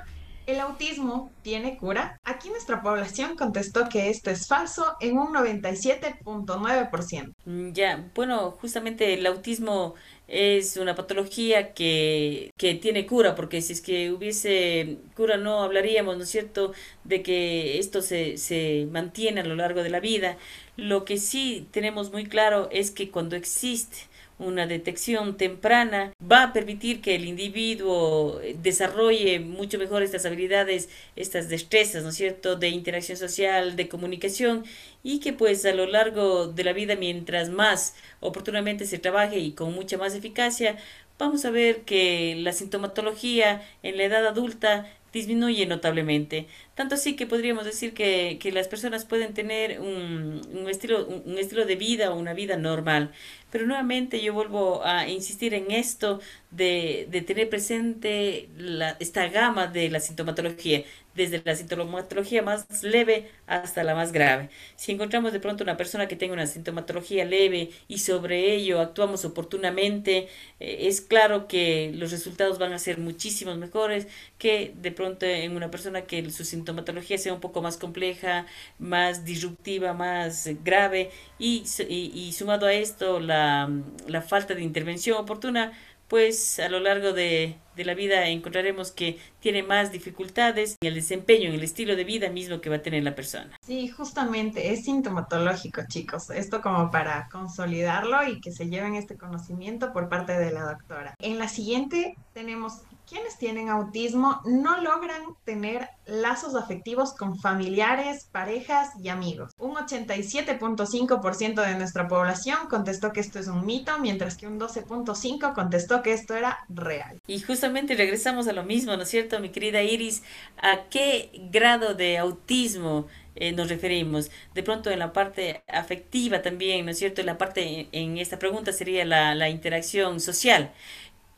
[0.46, 2.18] ¿el autismo tiene cura?
[2.42, 7.32] Aquí nuestra población contestó que esto es falso en un 97.9%.
[7.44, 9.94] Mm, ya, bueno, justamente el autismo
[10.26, 16.16] es una patología que, que, tiene cura, porque si es que hubiese cura no hablaríamos,
[16.16, 16.72] ¿no es cierto?,
[17.04, 20.36] de que esto se, se mantiene a lo largo de la vida.
[20.76, 23.98] Lo que sí tenemos muy claro es que cuando existe
[24.42, 31.48] una detección temprana va a permitir que el individuo desarrolle mucho mejor estas habilidades, estas
[31.48, 34.64] destrezas, ¿no es cierto?, de interacción social, de comunicación
[35.02, 39.52] y que pues a lo largo de la vida, mientras más oportunamente se trabaje y
[39.52, 40.76] con mucha más eficacia,
[41.18, 46.46] vamos a ver que la sintomatología en la edad adulta disminuye notablemente.
[46.74, 51.38] Tanto así que podríamos decir que, que las personas pueden tener un, un estilo, un,
[51.38, 53.12] estilo de vida o una vida normal.
[53.50, 56.20] Pero nuevamente yo vuelvo a insistir en esto
[56.50, 63.30] de, de tener presente la, esta gama de la sintomatología, desde la sintomatología más leve
[63.46, 64.48] hasta la más grave.
[64.76, 69.24] Si encontramos de pronto una persona que tenga una sintomatología leve y sobre ello actuamos
[69.24, 70.28] oportunamente,
[70.60, 74.06] eh, es claro que los resultados van a ser muchísimos mejores
[74.38, 78.46] que de pronto en una persona que su sintomatología sea un poco más compleja,
[78.78, 83.70] más disruptiva, más grave y, y, sumado a esto la,
[84.06, 85.72] la falta de intervención oportuna,
[86.12, 90.94] pues a lo largo de, de, la vida encontraremos que tiene más dificultades en el
[90.96, 93.56] desempeño, en el estilo de vida mismo que va a tener la persona.
[93.64, 96.28] Sí, justamente es sintomatológico, chicos.
[96.28, 101.14] Esto como para consolidarlo y que se lleven este conocimiento por parte de la doctora.
[101.18, 108.88] En la siguiente tenemos quienes tienen autismo no logran tener lazos afectivos con familiares, parejas
[109.02, 109.52] y amigos.
[109.58, 115.52] Un 87.5% de nuestra población contestó que esto es un mito, mientras que un 12.5%
[115.54, 117.20] contestó que esto era real.
[117.26, 120.22] Y justamente regresamos a lo mismo, ¿no es cierto, mi querida Iris?
[120.56, 124.30] ¿A qué grado de autismo eh, nos referimos.
[124.54, 127.22] De pronto en la parte afectiva también, ¿no es cierto?
[127.22, 130.72] En la parte, en esta pregunta sería la, la interacción social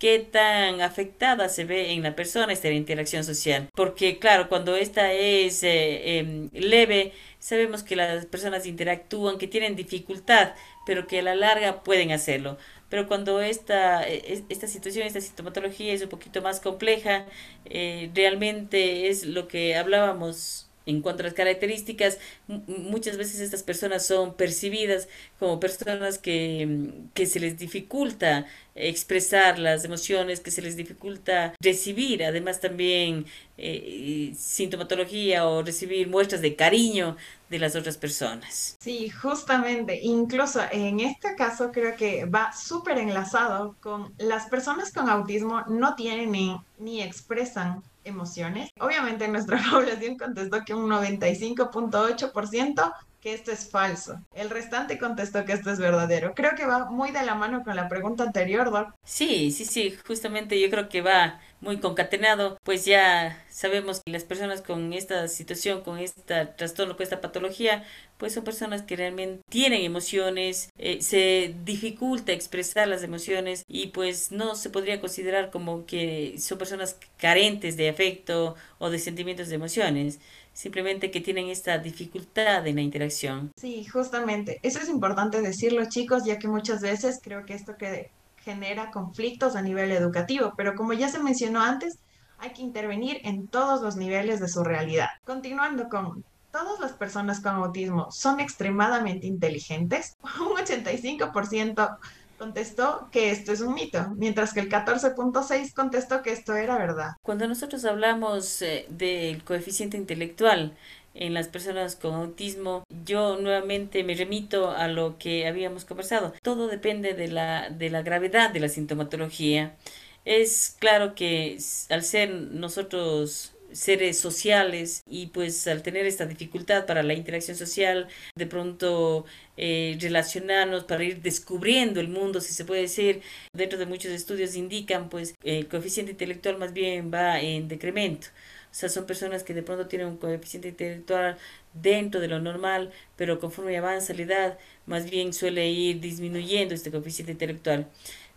[0.05, 3.71] qué tan afectada se ve en la persona esta interacción social.
[3.75, 9.77] Porque claro, cuando esta es eh, em, leve, sabemos que las personas interactúan, que tienen
[9.77, 10.53] dificultad,
[10.85, 12.59] pero que a la larga pueden hacerlo.
[12.91, 17.25] Pero cuando esta, e, esta situación, esta sintomatología es un poquito más compleja,
[17.65, 24.07] eh, realmente es lo que hablábamos en cuanto a las características, muchas veces estas personas
[24.07, 30.77] son percibidas como personas que, que, se les dificulta expresar las emociones, que se les
[30.77, 37.17] dificulta recibir, además también eh, sintomatología o recibir muestras de cariño
[37.49, 38.77] de las otras personas.
[38.81, 45.09] Sí, justamente, incluso en este caso creo que va súper enlazado con las personas con
[45.09, 48.71] autismo no tienen ni, ni expresan emociones.
[48.81, 52.93] Obviamente nuestra población contestó que un 95.8%
[53.25, 54.21] que esto es falso.
[54.35, 56.35] El restante contestó que esto es verdadero.
[56.35, 58.95] Creo que va muy de la mano con la pregunta anterior, Doc.
[59.03, 64.25] Sí, sí, sí, justamente yo creo que va muy concatenado, pues ya sabemos que las
[64.25, 67.85] personas con esta situación, con este trastorno, con esta patología,
[68.19, 74.31] pues son personas que realmente tienen emociones, eh, se dificulta expresar las emociones y pues
[74.31, 79.55] no se podría considerar como que son personas carentes de afecto o de sentimientos de
[79.55, 80.21] emociones
[80.55, 83.51] simplemente que tienen esta dificultad en la interacción.
[83.61, 84.61] Sí, justamente.
[84.63, 88.11] Eso es importante decirlo, chicos, ya que muchas veces creo que esto que
[88.43, 91.99] genera conflictos a nivel educativo, pero como ya se mencionó antes,
[92.39, 95.09] hay que intervenir en todos los niveles de su realidad.
[95.25, 100.17] Continuando con todas las personas con autismo son extremadamente inteligentes.
[100.41, 101.99] Un 85%
[102.39, 107.13] contestó que esto es un mito, mientras que el 14.6 contestó que esto era verdad.
[107.23, 110.77] Cuando nosotros hablamos eh, del coeficiente intelectual
[111.15, 116.35] en las personas con autismo, yo nuevamente me remito a lo que habíamos conversado.
[116.43, 119.77] Todo depende de la, de la gravedad de la sintomatología.
[120.25, 121.59] Es claro que
[121.91, 128.09] al ser nosotros seres sociales y pues al tener esta dificultad para la interacción social,
[128.37, 133.87] de pronto eh, relacionarnos para ir descubriendo el mundo, si se puede decir, dentro de
[133.87, 138.29] muchos estudios indican pues el coeficiente intelectual más bien va en decremento.
[138.75, 141.39] O sea, son personas que de pronto tienen un coeficiente intelectual
[141.75, 146.91] dentro de lo normal, pero conforme avanza la edad, más bien suele ir disminuyendo este
[146.91, 147.87] coeficiente intelectual.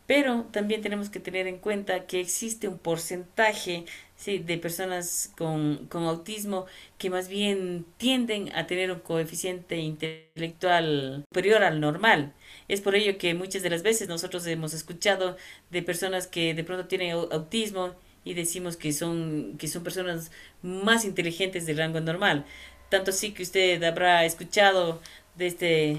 [0.07, 3.85] Pero también tenemos que tener en cuenta que existe un porcentaje
[4.25, 6.65] de personas con, autismo
[6.97, 12.33] que más bien tienden a tener un coeficiente intelectual superior al normal.
[12.67, 15.37] Es por ello que muchas de las veces nosotros hemos escuchado
[15.69, 17.93] de personas que de pronto tienen autismo
[18.23, 22.45] y decimos que son, que son personas más inteligentes del rango normal.
[22.89, 25.01] Tanto así que usted habrá escuchado
[25.35, 25.97] de este,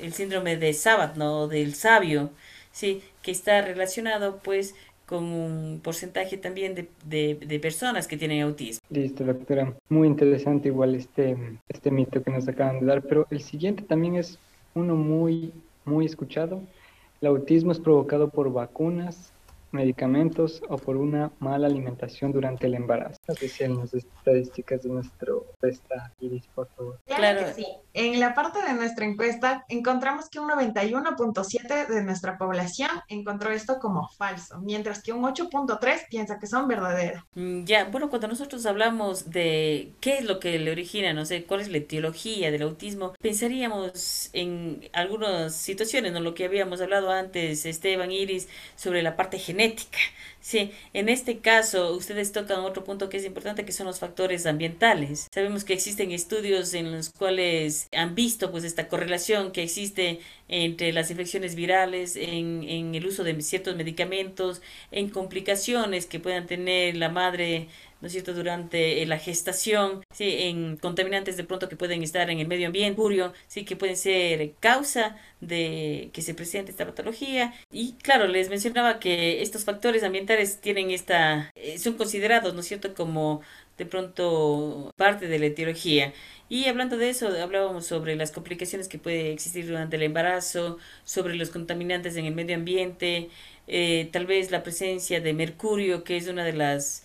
[0.00, 1.48] el síndrome de Sabat, ¿no?
[1.48, 2.30] Del sabio,
[2.78, 3.02] ¿sí?
[3.22, 6.86] Que está relacionado pues con un porcentaje también de,
[7.34, 8.80] de, personas que tienen autismo.
[8.90, 9.74] Listo, doctora.
[9.88, 11.36] Muy interesante igual este,
[11.68, 14.38] este mito que nos acaban de dar, pero el siguiente también es
[14.74, 15.52] uno muy,
[15.84, 16.62] muy escuchado.
[17.20, 19.32] El autismo es provocado por vacunas.
[19.70, 23.18] Medicamentos o por una mala alimentación durante el embarazo.
[23.40, 27.00] Decían las estadísticas de nuestro encuesta, Iris, por favor.
[27.06, 27.66] Claro, que sí.
[27.94, 33.78] En la parte de nuestra encuesta encontramos que un 91.7 de nuestra población encontró esto
[33.78, 37.22] como falso, mientras que un 8.3 piensa que son verdaderos.
[37.34, 41.44] Mm, ya, bueno, cuando nosotros hablamos de qué es lo que le origina, no sé,
[41.44, 46.20] cuál es la etiología del autismo, pensaríamos en algunas situaciones, ¿no?
[46.20, 49.98] Lo que habíamos hablado antes, Esteban, Iris, sobre la parte genética genética.
[50.40, 54.46] Sí, en este caso ustedes tocan otro punto que es importante que son los factores
[54.46, 55.28] ambientales.
[55.32, 60.92] Sabemos que existen estudios en los cuales han visto pues esta correlación que existe entre
[60.92, 66.96] las infecciones virales, en, en el uso de ciertos medicamentos, en complicaciones que puedan tener
[66.96, 67.68] la madre
[68.00, 70.36] ¿no es cierto?, durante eh, la gestación, ¿sí?
[70.42, 73.96] en contaminantes de pronto que pueden estar en el medio ambiente, purio, sí, que pueden
[73.96, 77.54] ser causa de que se presente esta patología.
[77.72, 80.27] Y claro, les mencionaba que estos factores ambientales
[80.60, 83.42] tienen esta, eh, son considerados, ¿no es cierto?, como
[83.76, 86.12] de pronto parte de la etiología.
[86.48, 91.34] Y hablando de eso, hablábamos sobre las complicaciones que puede existir durante el embarazo, sobre
[91.36, 93.30] los contaminantes en el medio ambiente,
[93.66, 97.04] eh, tal vez la presencia de mercurio, que es una de las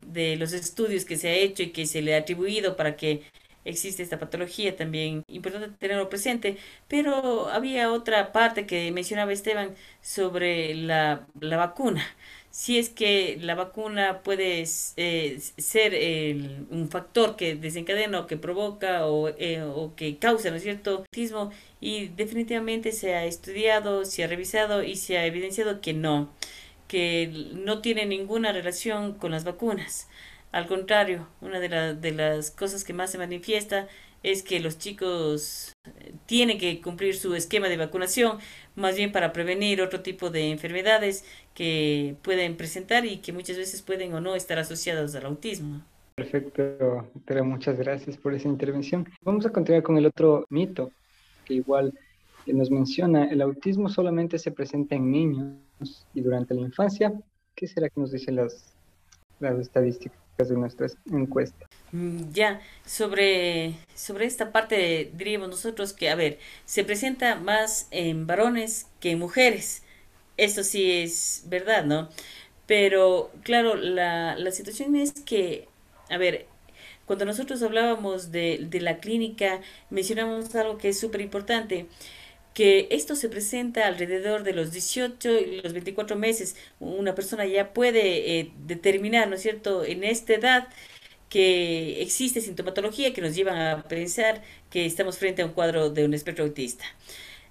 [0.00, 3.22] de los estudios que se ha hecho y que se le ha atribuido para que
[3.64, 6.56] existe esta patología también importante tenerlo presente
[6.88, 12.04] pero había otra parte que mencionaba Esteban sobre la, la vacuna
[12.52, 14.62] si es que la vacuna puede
[14.96, 15.94] eh, ser
[16.70, 20.98] un factor que desencadena o que provoca o, eh, o que causa, ¿no es cierto?,
[20.98, 21.50] autismo
[21.80, 26.30] y definitivamente se ha estudiado, se ha revisado y se ha evidenciado que no
[26.88, 30.08] que no tiene ninguna relación con las vacunas.
[30.52, 33.88] Al contrario, una de, de las cosas que más se manifiesta
[34.22, 38.38] es que los chicos eh, tienen que cumplir su esquema de vacunación,
[38.76, 43.82] más bien para prevenir otro tipo de enfermedades que pueden presentar y que muchas veces
[43.82, 45.82] pueden o no estar asociadas al autismo.
[46.14, 49.08] Perfecto, pero muchas gracias por esa intervención.
[49.22, 50.90] Vamos a continuar con el otro mito
[51.44, 51.92] que igual
[52.46, 57.12] nos menciona, el autismo solamente se presenta en niños y durante la infancia.
[57.54, 58.74] ¿Qué será que nos dicen las,
[59.38, 61.66] las estadísticas de nuestra encuesta?
[61.92, 68.26] Mm, ya, sobre, sobre esta parte diríamos nosotros que, a ver, se presenta más en
[68.26, 69.82] varones que en mujeres.
[70.36, 72.08] Esto sí es verdad, ¿no?
[72.66, 75.68] Pero, claro, la, la situación es que,
[76.10, 76.46] a ver,
[77.06, 81.86] cuando nosotros hablábamos de, de la clínica, mencionamos algo que es súper importante
[82.54, 86.56] que esto se presenta alrededor de los 18 y los 24 meses.
[86.80, 90.68] Una persona ya puede eh, determinar, ¿no es cierto?, en esta edad
[91.28, 96.04] que existe sintomatología que nos lleva a pensar que estamos frente a un cuadro de
[96.04, 96.84] un espectro autista.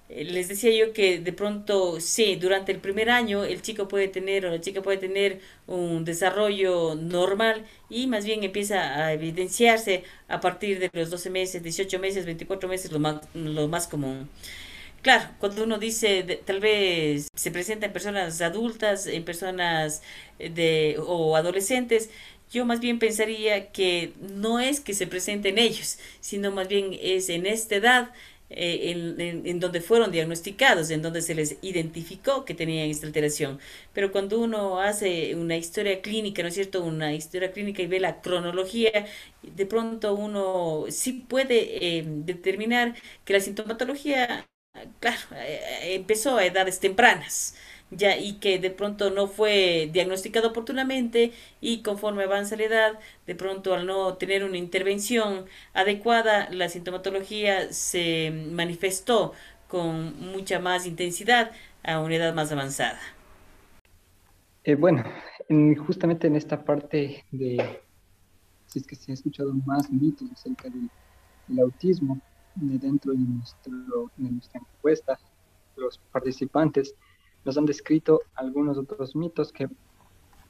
[0.08, 4.08] Eh, les decía yo que de pronto, sí, durante el primer año el chico puede
[4.08, 10.04] tener o la chica puede tener un desarrollo normal y más bien empieza a evidenciarse
[10.28, 14.28] a partir de los 12 meses, 18 meses, 24 meses, lo más, lo más común.
[15.02, 20.00] Claro, cuando uno dice tal vez se presenta en personas adultas, en personas
[20.38, 22.08] eh, de o adolescentes,
[22.52, 26.96] yo más bien pensaría que no es que se presente en ellos, sino más bien
[27.00, 28.12] es en esta edad
[28.50, 33.58] eh, en, en, donde fueron diagnosticados, en donde se les identificó que tenían esta alteración.
[33.92, 36.84] Pero cuando uno hace una historia clínica, ¿no es cierto?
[36.84, 39.06] Una historia clínica y ve la cronología,
[39.42, 42.94] de pronto uno sí puede eh, determinar
[43.24, 44.46] que la sintomatología
[45.00, 47.56] claro, eh, eh, empezó a edades tempranas,
[47.90, 53.34] ya, y que de pronto no fue diagnosticado oportunamente y conforme avanza la edad, de
[53.34, 55.44] pronto al no tener una intervención
[55.74, 59.32] adecuada, la sintomatología se manifestó
[59.68, 61.52] con mucha más intensidad
[61.82, 62.98] a una edad más avanzada.
[64.64, 65.04] Eh, bueno,
[65.86, 67.80] justamente en esta parte de,
[68.66, 72.20] si es que se ha escuchado más mitos acerca del autismo,
[72.54, 75.18] dentro de, nuestro, de nuestra encuesta,
[75.76, 76.94] los participantes
[77.44, 79.68] nos han descrito algunos otros mitos que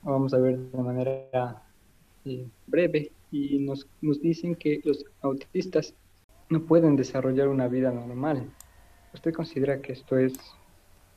[0.02, 1.62] vamos a ver de manera
[2.24, 5.94] eh, breve y nos, nos dicen que los autistas
[6.50, 8.50] no pueden desarrollar una vida normal.
[9.14, 10.34] ¿Usted considera que esto es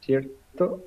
[0.01, 0.85] cierto?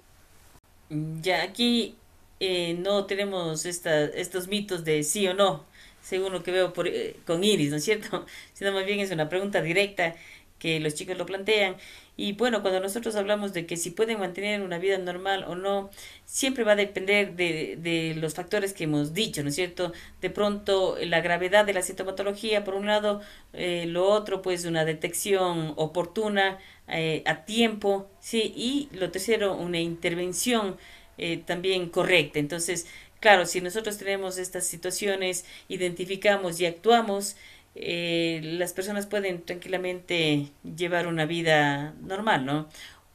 [1.21, 1.97] Ya aquí
[2.41, 5.68] eh, no tenemos esta, estos mitos de sí o no
[6.09, 8.25] según lo que veo por, eh, con Iris, ¿no es cierto?
[8.55, 10.15] Sino más bien es una pregunta directa
[10.59, 11.77] que los chicos lo plantean.
[12.17, 15.91] Y bueno, cuando nosotros hablamos de que si pueden mantener una vida normal o no,
[16.25, 19.93] siempre va a depender de, de los factores que hemos dicho, ¿no es cierto?
[20.21, 23.21] De pronto, la gravedad de la sintomatología, por un lado,
[23.53, 28.53] eh, lo otro, pues una detección oportuna eh, a tiempo, ¿sí?
[28.57, 30.77] Y lo tercero, una intervención
[31.19, 32.39] eh, también correcta.
[32.39, 32.87] Entonces,
[33.21, 37.37] claro, si nosotros tenemos estas situaciones, identificamos y actuamos,
[37.75, 42.69] eh, las personas pueden tranquilamente llevar una vida normal, ¿no?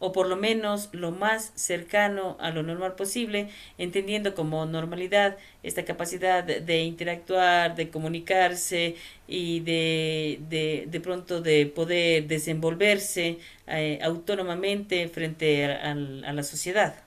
[0.03, 3.47] o por lo menos lo más cercano a lo normal posible,
[3.77, 8.97] entendiendo como normalidad esta capacidad de interactuar, de comunicarse
[9.29, 13.37] y de, de, pronto de poder desenvolverse
[13.67, 15.95] eh, autónomamente frente a, a,
[16.33, 17.02] la sociedad.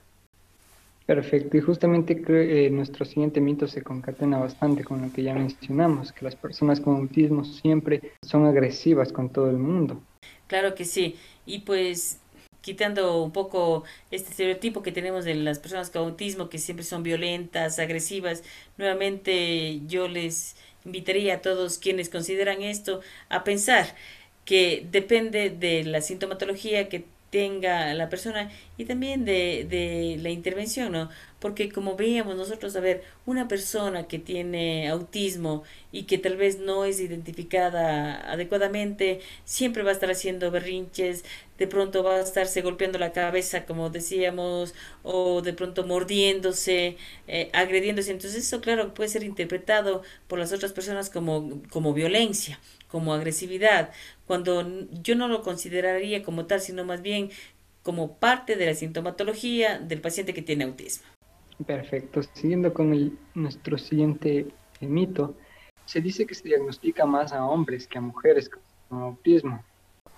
[1.07, 6.11] Perfecto, y justamente eh, nuestro siguiente mito se concatena bastante con lo que ya mencionamos,
[6.11, 10.01] que las personas con autismo siempre son agresivas con todo el mundo.
[10.47, 12.19] Claro que sí, y pues
[12.59, 17.03] quitando un poco este estereotipo que tenemos de las personas con autismo que siempre son
[17.03, 18.43] violentas, agresivas,
[18.77, 22.99] nuevamente yo les invitaría a todos quienes consideran esto
[23.29, 23.95] a pensar
[24.43, 30.91] que depende de la sintomatología que tenga la persona y también de, de la intervención,
[30.93, 31.09] ¿no?
[31.39, 36.59] Porque como veíamos nosotros, a ver, una persona que tiene autismo y que tal vez
[36.59, 41.23] no es identificada adecuadamente, siempre va a estar haciendo berrinches,
[41.57, 44.73] de pronto va a estarse golpeando la cabeza, como decíamos,
[45.03, 46.97] o de pronto mordiéndose,
[47.27, 48.11] eh, agrediéndose.
[48.11, 53.91] Entonces eso, claro, puede ser interpretado por las otras personas como, como violencia, como agresividad,
[54.25, 57.29] cuando yo no lo consideraría como tal, sino más bien
[57.83, 61.05] como parte de la sintomatología del paciente que tiene autismo.
[61.65, 62.21] Perfecto.
[62.33, 64.47] Siguiendo con el, nuestro siguiente
[64.81, 65.35] mito,
[65.85, 69.63] se dice que se diagnostica más a hombres que a mujeres con autismo.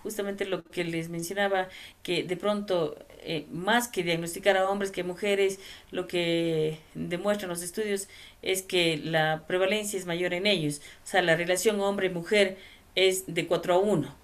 [0.10, 1.70] Justamente lo que les mencionaba,
[2.02, 5.60] que de pronto, eh, más que diagnosticar a hombres que a mujeres,
[5.92, 8.08] lo que demuestran los estudios
[8.42, 10.82] es que la prevalencia es mayor en ellos.
[11.04, 12.58] O sea, la relación hombre-mujer
[12.96, 14.16] es de 4 a 1,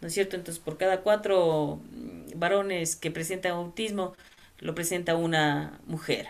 [0.00, 0.36] ¿no es cierto?
[0.36, 4.14] Entonces, por cada cuatro mm, varones que presentan autismo,
[4.60, 6.28] lo presenta una mujer.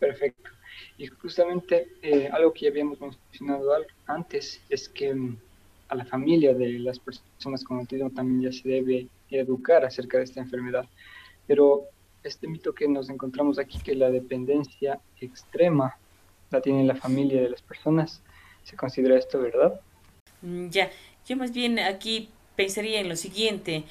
[0.00, 0.50] Perfecto.
[0.96, 3.70] Y justamente eh, algo que ya habíamos mencionado
[4.06, 5.36] antes es que mm,
[5.88, 10.24] a la familia de las personas con autismo también ya se debe educar acerca de
[10.24, 10.86] esta enfermedad.
[11.46, 11.84] Pero
[12.22, 15.96] este mito que nos encontramos aquí, que la dependencia extrema
[16.50, 18.22] la tiene la familia de las personas,
[18.64, 19.80] ¿se considera esto verdad?
[20.42, 20.90] Mm, ya,
[21.26, 23.84] yo más bien aquí pensaría en lo siguiente.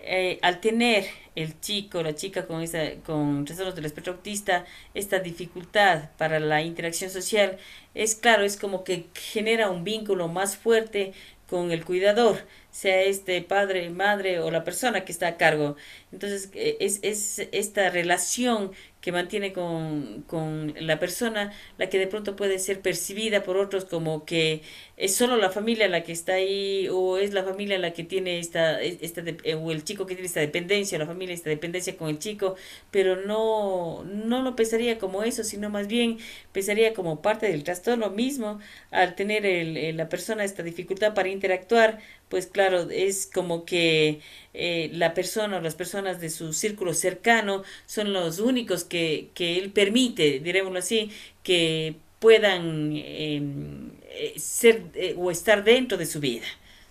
[0.00, 5.18] Eh, al tener el chico, la chica con, esta, con trastornos del espectro autista, esta
[5.18, 7.58] dificultad para la interacción social,
[7.94, 11.14] es claro, es como que genera un vínculo más fuerte
[11.48, 15.76] con el cuidador, sea este padre, madre o la persona que está a cargo.
[16.12, 18.72] Entonces, eh, es, es esta relación
[19.08, 23.86] que mantiene con, con, la persona la que de pronto puede ser percibida por otros
[23.86, 24.60] como que
[24.98, 28.38] es solo la familia la que está ahí o es la familia la que tiene
[28.38, 32.10] esta, esta eh, o el chico que tiene esta dependencia, la familia esta dependencia con
[32.10, 32.54] el chico,
[32.90, 36.18] pero no, no lo pensaría como eso, sino más bien
[36.52, 41.98] pensaría como parte del trastorno mismo al tener el, la persona esta dificultad para interactuar,
[42.28, 44.20] pues claro, es como que
[44.54, 49.58] eh, la persona o las personas de su círculo cercano son los únicos que, que
[49.58, 51.10] él permite, dirémoslo así,
[51.42, 56.46] que puedan em, eh, ser eh, o estar dentro de su vida.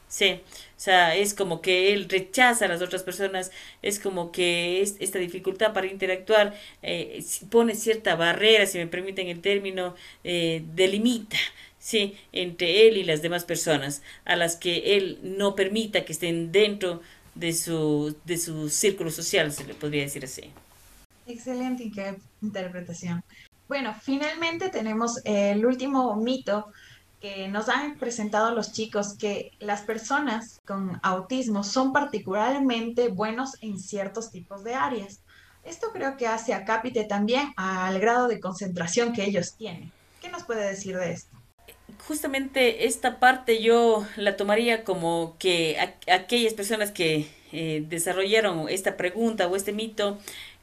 [0.10, 0.40] Sí,
[0.78, 4.96] o sea, es como que él rechaza a las otras personas, es como que es,
[5.00, 6.56] esta dificultad para interactuar
[7.50, 11.38] pone cierta barrera, si me permiten el término, delimita
[11.80, 16.52] sí, entre él y las demás personas, a las que él no permita que estén
[16.52, 17.02] dentro
[17.36, 20.52] de su, de su círculo social, se le podría decir así.
[21.28, 21.92] Excelente
[22.42, 23.24] interpretación.
[23.68, 26.72] Bueno, finalmente tenemos el último mito
[27.20, 33.80] que nos han presentado los chicos, que las personas con autismo son particularmente buenos en
[33.80, 35.20] ciertos tipos de áreas.
[35.64, 39.92] Esto creo que hace acápite también al grado de concentración que ellos tienen.
[40.22, 41.37] ¿Qué nos puede decir de esto?
[42.00, 45.78] Justamente esta parte yo la tomaría como que
[46.12, 50.18] aquellas personas que eh, desarrollaron esta pregunta o este mito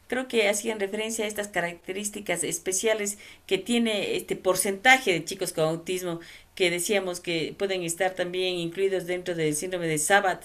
[0.07, 5.65] creo que hacían referencia a estas características especiales que tiene este porcentaje de chicos con
[5.65, 6.21] autismo
[6.55, 10.45] que decíamos que pueden estar también incluidos dentro del síndrome de Sabat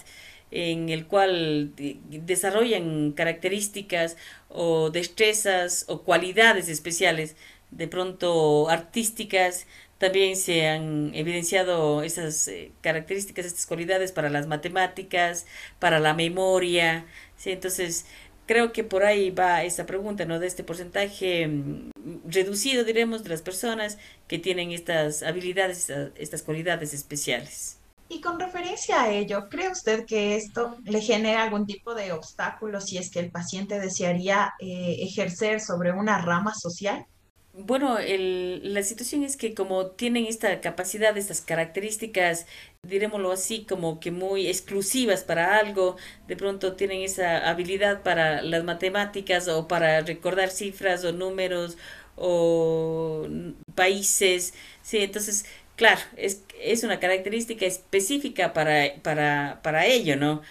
[0.50, 4.16] en el cual desarrollan características
[4.48, 7.36] o destrezas o cualidades especiales
[7.70, 9.66] de pronto artísticas
[10.00, 15.44] también se han evidenciado esas eh, características, estas cualidades para las matemáticas,
[15.78, 17.04] para la memoria.
[17.36, 17.50] ¿sí?
[17.50, 18.06] Entonces,
[18.46, 20.38] creo que por ahí va esa pregunta, ¿no?
[20.38, 21.90] De este porcentaje mm,
[22.24, 27.76] reducido, diremos, de las personas que tienen estas habilidades, estas cualidades especiales.
[28.08, 32.80] Y con referencia a ello, ¿cree usted que esto le genera algún tipo de obstáculo
[32.80, 37.04] si es que el paciente desearía eh, ejercer sobre una rama social?
[37.52, 42.46] Bueno, el, la situación es que como tienen esta capacidad, estas características,
[42.82, 45.96] dirémoslo así, como que muy exclusivas para algo,
[46.28, 51.76] de pronto tienen esa habilidad para las matemáticas o para recordar cifras o números
[52.16, 53.26] o
[53.74, 55.44] países, sí, entonces,
[55.76, 60.42] claro, es, es una característica específica para, para, para ello, ¿no?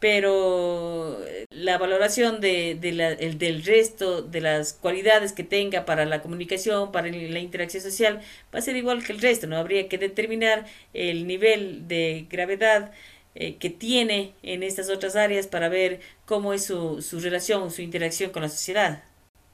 [0.00, 1.18] Pero
[1.50, 7.08] la valoración de, el, del resto de las cualidades que tenga para la comunicación, para
[7.08, 8.20] la interacción social,
[8.54, 9.56] va a ser igual que el resto, ¿no?
[9.56, 12.92] Habría que determinar el nivel de gravedad
[13.34, 17.82] eh, que tiene en estas otras áreas para ver cómo es su, su relación, su
[17.82, 19.02] interacción con la sociedad.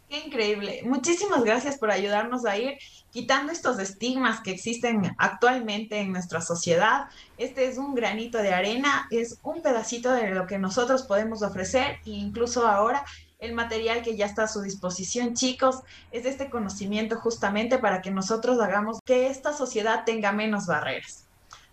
[0.08, 0.82] Qué increíble.
[0.84, 2.78] Muchísimas gracias por ayudarnos a ir
[3.10, 7.06] quitando estos estigmas que existen actualmente en nuestra sociedad.
[7.36, 11.98] Este es un granito de arena, es un pedacito de lo que nosotros podemos ofrecer
[12.04, 13.04] e incluso ahora
[13.38, 15.80] el material que ya está a su disposición, chicos,
[16.10, 21.23] es este conocimiento justamente para que nosotros hagamos que esta sociedad tenga menos barreras.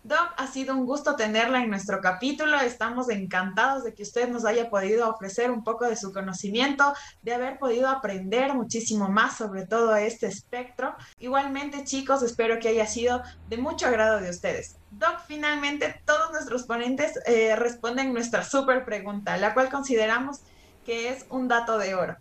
[0.04, 2.58] Doc, ha sido un gusto tenerla en nuestro capítulo.
[2.58, 6.92] Estamos encantados de que usted nos haya podido ofrecer un poco de su conocimiento,
[7.22, 10.96] de haber podido aprender muchísimo más sobre todo este espectro.
[11.20, 14.74] Igualmente, chicos, espero que haya sido de mucho agrado de ustedes.
[14.90, 20.40] Doc, finalmente todos nuestros ponentes eh, responden nuestra súper pregunta, la cual consideramos
[20.84, 22.16] que es un dato de oro.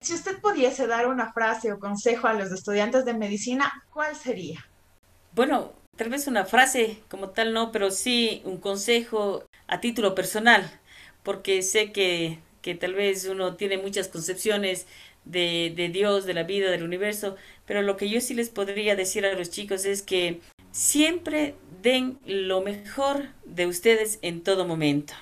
[0.00, 4.64] Si usted pudiese dar una frase o consejo a los estudiantes de medicina, ¿cuál sería?
[5.32, 10.70] Bueno, tal vez una frase como tal no, pero sí un consejo a título personal,
[11.22, 14.86] porque sé que, que tal vez uno tiene muchas concepciones
[15.24, 17.36] de, de Dios, de la vida, del universo,
[17.66, 20.40] pero lo que yo sí les podría decir a los chicos es que
[20.70, 25.14] siempre den lo mejor de ustedes en todo momento.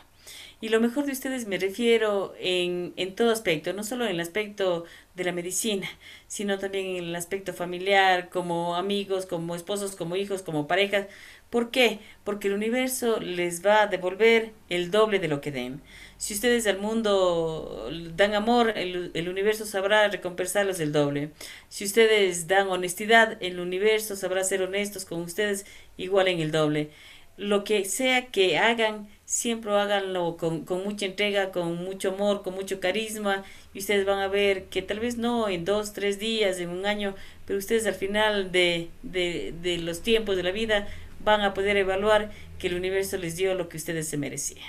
[0.63, 4.21] Y lo mejor de ustedes me refiero en, en todo aspecto, no solo en el
[4.21, 4.85] aspecto
[5.17, 5.89] de la medicina,
[6.29, 11.09] sino también en el aspecto familiar, como amigos, como esposos, como hijos, como parejas.
[11.51, 11.99] ¿Por qué?
[12.23, 15.83] Porque el universo les va a devolver el doble de lo que den.
[16.17, 21.33] Si ustedes al mundo dan amor, el, el, universo sabrá recompensarlos el doble.
[21.71, 26.91] Si ustedes dan honestidad, el universo sabrá ser honestos con ustedes igual en el doble.
[27.37, 32.53] Lo que sea que hagan, siempre háganlo con, con, mucha entrega, con mucho amor, con
[32.53, 36.59] mucho carisma y ustedes van a ver que tal vez no en dos, tres días,
[36.59, 37.15] en un año,
[37.47, 40.87] pero ustedes al final de, de, de los tiempos de la vida
[41.25, 44.67] van a poder evaluar que el universo les dio lo que ustedes se merecían.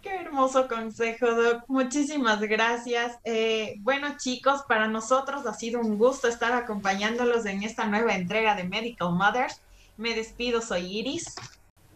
[0.00, 1.64] Qué hermoso consejo, Doc.
[1.66, 3.18] Muchísimas gracias.
[3.24, 8.54] Eh, bueno, chicos, para nosotros ha sido un gusto estar acompañándolos en esta nueva entrega
[8.54, 9.60] de Medical Mothers.
[9.96, 11.34] Me despido, soy Iris.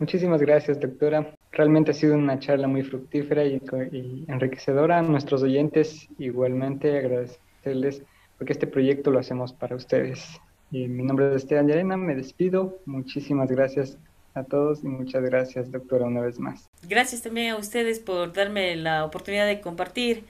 [0.00, 1.32] Muchísimas gracias, doctora.
[1.58, 5.00] Realmente ha sido una charla muy fructífera y, y enriquecedora.
[5.00, 8.04] A nuestros oyentes igualmente agradecerles
[8.38, 10.40] porque este proyecto lo hacemos para ustedes.
[10.70, 12.78] Y mi nombre es Esteban Llarena, me despido.
[12.86, 13.98] Muchísimas gracias
[14.34, 16.70] a todos y muchas gracias, doctora, una vez más.
[16.88, 20.22] Gracias también a ustedes por darme la oportunidad de compartir.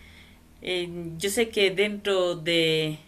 [0.62, 2.99] Eh, yo sé que dentro de,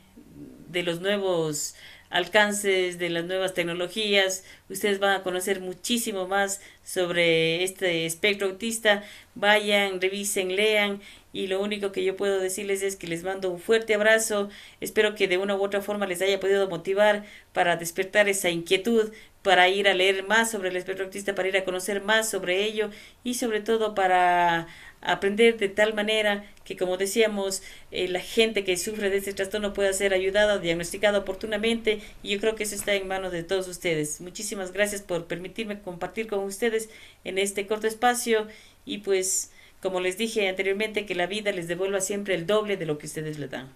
[0.68, 1.74] de los nuevos
[2.10, 4.44] alcances de las nuevas tecnologías.
[4.68, 9.02] Ustedes van a conocer muchísimo más sobre este espectro autista.
[9.34, 11.00] Vayan, revisen, lean
[11.32, 14.50] y lo único que yo puedo decirles es que les mando un fuerte abrazo.
[14.80, 19.12] Espero que de una u otra forma les haya podido motivar para despertar esa inquietud,
[19.42, 22.64] para ir a leer más sobre el espectro autista, para ir a conocer más sobre
[22.64, 22.90] ello
[23.24, 24.66] y sobre todo para
[25.00, 29.72] aprender de tal manera que, como decíamos, eh, la gente que sufre de este trastorno
[29.72, 33.68] pueda ser ayudada, diagnosticada oportunamente y yo creo que eso está en manos de todos
[33.68, 34.20] ustedes.
[34.20, 36.90] Muchísimas gracias por permitirme compartir con ustedes
[37.24, 38.46] en este corto espacio
[38.84, 39.50] y pues,
[39.82, 43.06] como les dije anteriormente, que la vida les devuelva siempre el doble de lo que
[43.06, 43.68] ustedes le dan.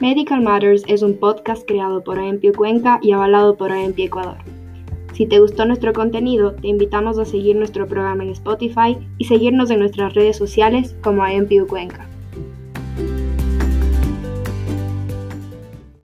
[0.00, 4.38] Medical Matters es un podcast creado por AMPIO Cuenca y avalado por AMPI Ecuador.
[5.12, 9.70] Si te gustó nuestro contenido, te invitamos a seguir nuestro programa en Spotify y seguirnos
[9.70, 12.09] en nuestras redes sociales como AMPIO Cuenca.